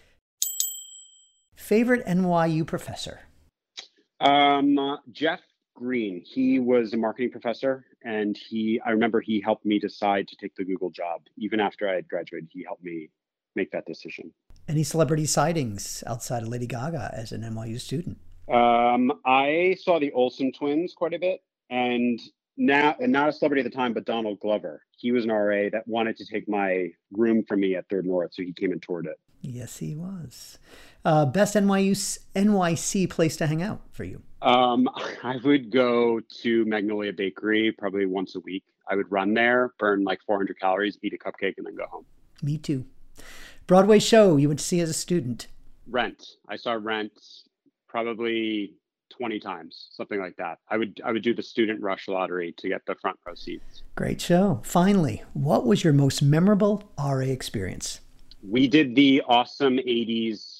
Favorite 1.56 2.06
NYU 2.06 2.68
professor? 2.68 3.22
Um, 4.20 4.78
uh, 4.78 4.98
Jeff 5.12 5.40
Green, 5.76 6.24
he 6.26 6.60
was 6.60 6.94
a 6.94 6.98
marketing 6.98 7.32
professor, 7.32 7.86
and 8.04 8.38
he 8.38 8.80
I 8.86 8.92
remember 8.92 9.22
he 9.22 9.42
helped 9.42 9.66
me 9.66 9.78
decide 9.78 10.28
to 10.30 10.36
take 10.38 10.56
the 10.56 10.64
Google 10.64 10.90
job. 10.90 11.22
Even 11.38 11.60
after 11.60 11.88
I 11.88 11.96
had 11.96 12.08
graduated, 12.08 12.50
he 12.52 12.64
helped 12.64 12.84
me 12.84 13.10
make 13.56 13.72
that 13.72 13.86
decision. 13.86 14.34
Any 14.68 14.84
celebrity 14.84 15.26
sightings 15.26 16.04
outside 16.08 16.44
of 16.44 16.50
Lady 16.50 16.66
Gaga 16.66 17.12
as 17.14 17.32
an 17.32 17.42
NYU 17.42 17.80
student? 17.80 18.18
Um, 18.52 19.12
I 19.26 19.76
saw 19.80 20.00
the 20.00 20.12
Olsen 20.14 20.52
twins 20.52 20.94
quite 20.96 21.14
a 21.14 21.20
bit, 21.20 21.42
and 21.70 22.20
now 22.58 22.96
and 23.00 23.12
not 23.12 23.30
a 23.30 23.34
celebrity 23.34 23.62
at 23.62 23.70
the 23.70 23.76
time, 23.76 23.94
but 23.94 24.06
Donald 24.06 24.40
Glover. 24.40 24.82
He 24.98 25.12
was 25.12 25.26
an 25.26 25.32
RA 25.32 25.70
that 25.72 25.88
wanted 25.88 26.16
to 26.18 26.26
take 26.26 26.48
my 26.48 26.90
room 27.12 27.44
from 27.44 27.60
me 27.60 27.76
at 27.76 27.88
Third 27.90 28.06
North, 28.06 28.34
so 28.34 28.44
he 28.44 28.54
came 28.54 28.72
and 28.72 28.82
toured 28.82 29.08
it. 29.08 29.20
Yes, 29.42 29.78
he 29.78 29.96
was. 29.96 30.58
Uh, 31.06 31.24
best 31.24 31.56
NYU 31.56 32.20
NYC 32.36 33.08
place 33.08 33.38
to 33.38 33.46
hang 33.46 33.62
out 33.62 33.80
for 33.92 34.04
you? 34.04 34.24
Um, 34.42 34.90
I 35.24 35.38
would 35.44 35.72
go 35.72 36.20
to 36.42 36.66
Magnolia 36.66 37.14
Bakery 37.14 37.72
probably 37.72 38.08
once 38.08 38.36
a 38.36 38.40
week. 38.40 38.64
I 38.90 38.96
would 38.96 39.12
run 39.12 39.36
there, 39.36 39.74
burn 39.78 40.04
like 40.04 40.20
400 40.26 40.60
calories, 40.60 40.98
eat 41.04 41.14
a 41.14 41.18
cupcake, 41.18 41.54
and 41.58 41.66
then 41.66 41.76
go 41.76 41.86
home. 41.90 42.06
Me 42.42 42.58
too. 42.58 42.86
Broadway 43.68 44.00
show 44.00 44.38
you 44.38 44.48
went 44.48 44.60
to 44.60 44.66
see 44.66 44.80
as 44.80 44.90
a 44.90 44.94
student? 44.94 45.48
Rent. 45.88 46.24
I 46.50 46.56
saw 46.56 46.74
Rent 46.74 47.14
probably 47.88 48.74
20 49.10 49.40
times, 49.40 49.88
something 49.92 50.20
like 50.20 50.36
that. 50.38 50.60
I 50.70 50.78
would 50.78 51.00
I 51.06 51.12
would 51.12 51.24
do 51.24 51.34
the 51.34 51.44
student 51.44 51.82
rush 51.82 52.08
lottery 52.08 52.54
to 52.58 52.68
get 52.68 52.86
the 52.86 52.96
front 52.96 53.18
row 53.26 53.36
seats. 53.36 53.84
Great 53.96 54.20
show. 54.20 54.62
Finally, 54.64 55.24
what 55.34 55.66
was 55.66 55.84
your 55.84 55.94
most 55.94 56.22
memorable 56.22 56.84
RA 57.00 57.20
experience? 57.20 58.02
We 58.48 58.68
did 58.68 58.96
the 58.96 59.24
awesome 59.28 59.78
80s 59.78 60.55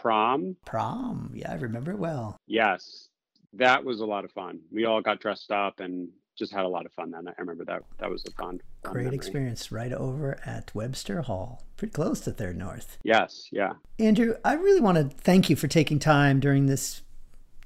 prom. 0.00 0.56
Prom. 0.64 1.30
Yeah, 1.34 1.52
I 1.52 1.54
remember 1.56 1.90
it 1.92 1.98
well. 1.98 2.36
Yes, 2.46 3.08
that 3.54 3.84
was 3.84 4.00
a 4.00 4.06
lot 4.06 4.24
of 4.24 4.32
fun. 4.32 4.60
We 4.72 4.84
all 4.84 5.00
got 5.02 5.20
dressed 5.20 5.50
up 5.50 5.80
and 5.80 6.08
just 6.38 6.52
had 6.52 6.64
a 6.64 6.68
lot 6.68 6.86
of 6.86 6.92
fun 6.92 7.10
that 7.10 7.24
night. 7.24 7.34
I 7.36 7.40
remember 7.40 7.64
that. 7.66 7.82
That 7.98 8.10
was 8.10 8.24
a 8.24 8.30
fun, 8.30 8.60
fun 8.82 8.92
Great 8.92 9.04
memory. 9.04 9.16
experience 9.16 9.70
right 9.70 9.92
over 9.92 10.38
at 10.46 10.74
Webster 10.74 11.22
Hall, 11.22 11.62
pretty 11.76 11.92
close 11.92 12.20
to 12.20 12.32
Third 12.32 12.56
North. 12.56 12.96
Yes, 13.02 13.48
yeah. 13.52 13.72
Andrew, 13.98 14.34
I 14.44 14.54
really 14.54 14.80
want 14.80 14.96
to 14.96 15.04
thank 15.04 15.50
you 15.50 15.56
for 15.56 15.68
taking 15.68 15.98
time 15.98 16.40
during 16.40 16.66
this 16.66 17.02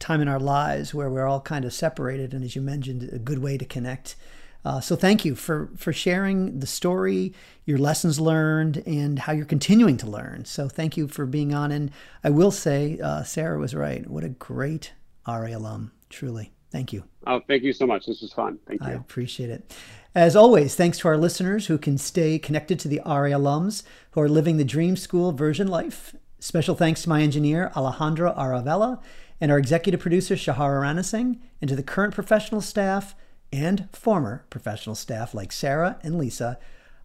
time 0.01 0.21
in 0.21 0.29
our 0.29 0.41
lives 0.41 0.93
where 0.93 1.09
we're 1.09 1.27
all 1.27 1.41
kind 1.41 1.65
of 1.65 1.73
separated, 1.73 2.35
and 2.35 2.45
as 2.45 2.57
you 2.57 2.63
mentioned, 2.63 3.09
a 3.13 3.19
good 3.19 3.39
way 3.39 3.57
to 3.57 3.65
connect. 3.65 4.17
Uh, 4.65 4.81
so 4.81 4.97
thank 4.97 5.25
you 5.25 5.35
for 5.35 5.69
for 5.77 5.93
sharing 5.93 6.61
the 6.61 6.67
story, 6.67 7.33
your 7.67 7.79
lessons 7.79 8.19
learned, 8.19 8.83
and 8.87 9.19
how 9.19 9.33
you're 9.33 9.45
continuing 9.45 9.97
to 9.99 10.07
learn. 10.07 10.45
So 10.45 10.69
thank 10.69 10.97
you 10.97 11.07
for 11.07 11.27
being 11.27 11.55
on. 11.55 11.71
And 11.71 11.91
I 12.23 12.31
will 12.31 12.51
say, 12.51 12.99
uh, 13.03 13.23
Sarah 13.25 13.59
was 13.59 13.75
right. 13.75 14.09
What 14.09 14.25
a 14.25 14.31
great 14.31 14.93
RA 15.27 15.49
alum, 15.49 15.93
truly. 16.09 16.53
Thank 16.71 16.93
you. 16.93 17.05
Oh, 17.27 17.41
thank 17.47 17.63
you 17.63 17.73
so 17.73 17.87
much. 17.87 18.07
This 18.07 18.21
was 18.21 18.33
fun. 18.33 18.59
Thank 18.67 18.81
you. 18.81 18.89
I 18.89 18.93
appreciate 18.93 19.51
it. 19.51 19.73
As 20.15 20.35
always, 20.35 20.75
thanks 20.75 20.99
to 20.99 21.09
our 21.09 21.17
listeners 21.17 21.67
who 21.67 21.79
can 21.79 21.99
stay 21.99 22.39
connected 22.39 22.79
to 22.81 22.89
the 22.89 23.01
RA 23.05 23.31
alums 23.31 23.83
who 24.13 24.21
are 24.21 24.29
living 24.29 24.57
the 24.57 24.65
Dream 24.65 24.97
School 24.97 25.33
version 25.33 25.69
life. 25.69 26.17
Special 26.41 26.75
thanks 26.75 27.03
to 27.03 27.09
my 27.09 27.23
engineer, 27.23 27.71
Alejandro 27.77 28.35
Aravella, 28.35 29.01
and 29.41 29.51
our 29.51 29.59
executive 29.59 30.01
producer, 30.01 30.35
Shahara 30.35 30.83
Ranasingh, 30.83 31.39
and 31.61 31.69
to 31.69 31.77
the 31.77 31.83
current 31.83 32.15
professional 32.15 32.61
staff 32.61 33.15
and 33.55 33.89
former 33.93 34.45
professional 34.51 34.97
staff 34.97 35.33
like 35.33 35.53
Sarah 35.53 35.97
and 36.03 36.19
Lisa 36.19 36.59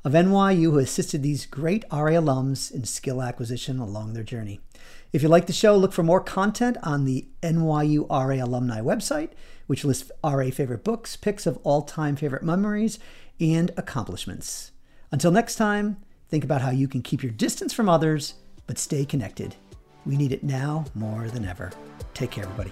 of 0.04 0.14
NYU 0.14 0.64
who 0.64 0.80
assisted 0.80 1.22
these 1.22 1.46
great 1.46 1.86
RA 1.92 2.18
alums 2.18 2.72
in 2.72 2.86
skill 2.86 3.22
acquisition 3.22 3.78
along 3.78 4.14
their 4.14 4.24
journey. 4.24 4.60
If 5.14 5.22
you 5.22 5.30
like 5.30 5.46
the 5.46 5.54
show, 5.54 5.78
look 5.78 5.94
for 5.94 6.02
more 6.02 6.22
content 6.22 6.78
on 6.82 7.06
the 7.06 7.28
NYU 7.44 8.10
RA 8.10 8.44
alumni 8.44 8.82
website, 8.82 9.30
which 9.68 9.86
lists 9.86 10.12
RA 10.24 10.50
favorite 10.50 10.84
books, 10.84 11.16
pics 11.16 11.46
of 11.46 11.60
all 11.64 11.84
time 11.84 12.16
favorite 12.16 12.44
memories, 12.44 12.98
and 13.40 13.70
accomplishments. 13.78 14.72
Until 15.12 15.32
next 15.32 15.56
time, 15.56 15.98
think 16.30 16.44
about 16.44 16.62
how 16.62 16.72
you 16.72 16.88
can 16.88 17.04
keep 17.04 17.22
your 17.22 17.32
distance 17.32 17.74
from 17.74 17.90
others, 17.90 18.34
but 18.66 18.80
stay 18.80 19.06
connected. 19.06 19.56
We 20.04 20.18
need 20.18 20.32
it 20.32 20.44
now 20.44 20.86
more 20.96 21.28
than 21.28 21.46
ever. 21.46 21.72
Take 22.16 22.32
care, 22.32 22.46
everybody. 22.46 22.72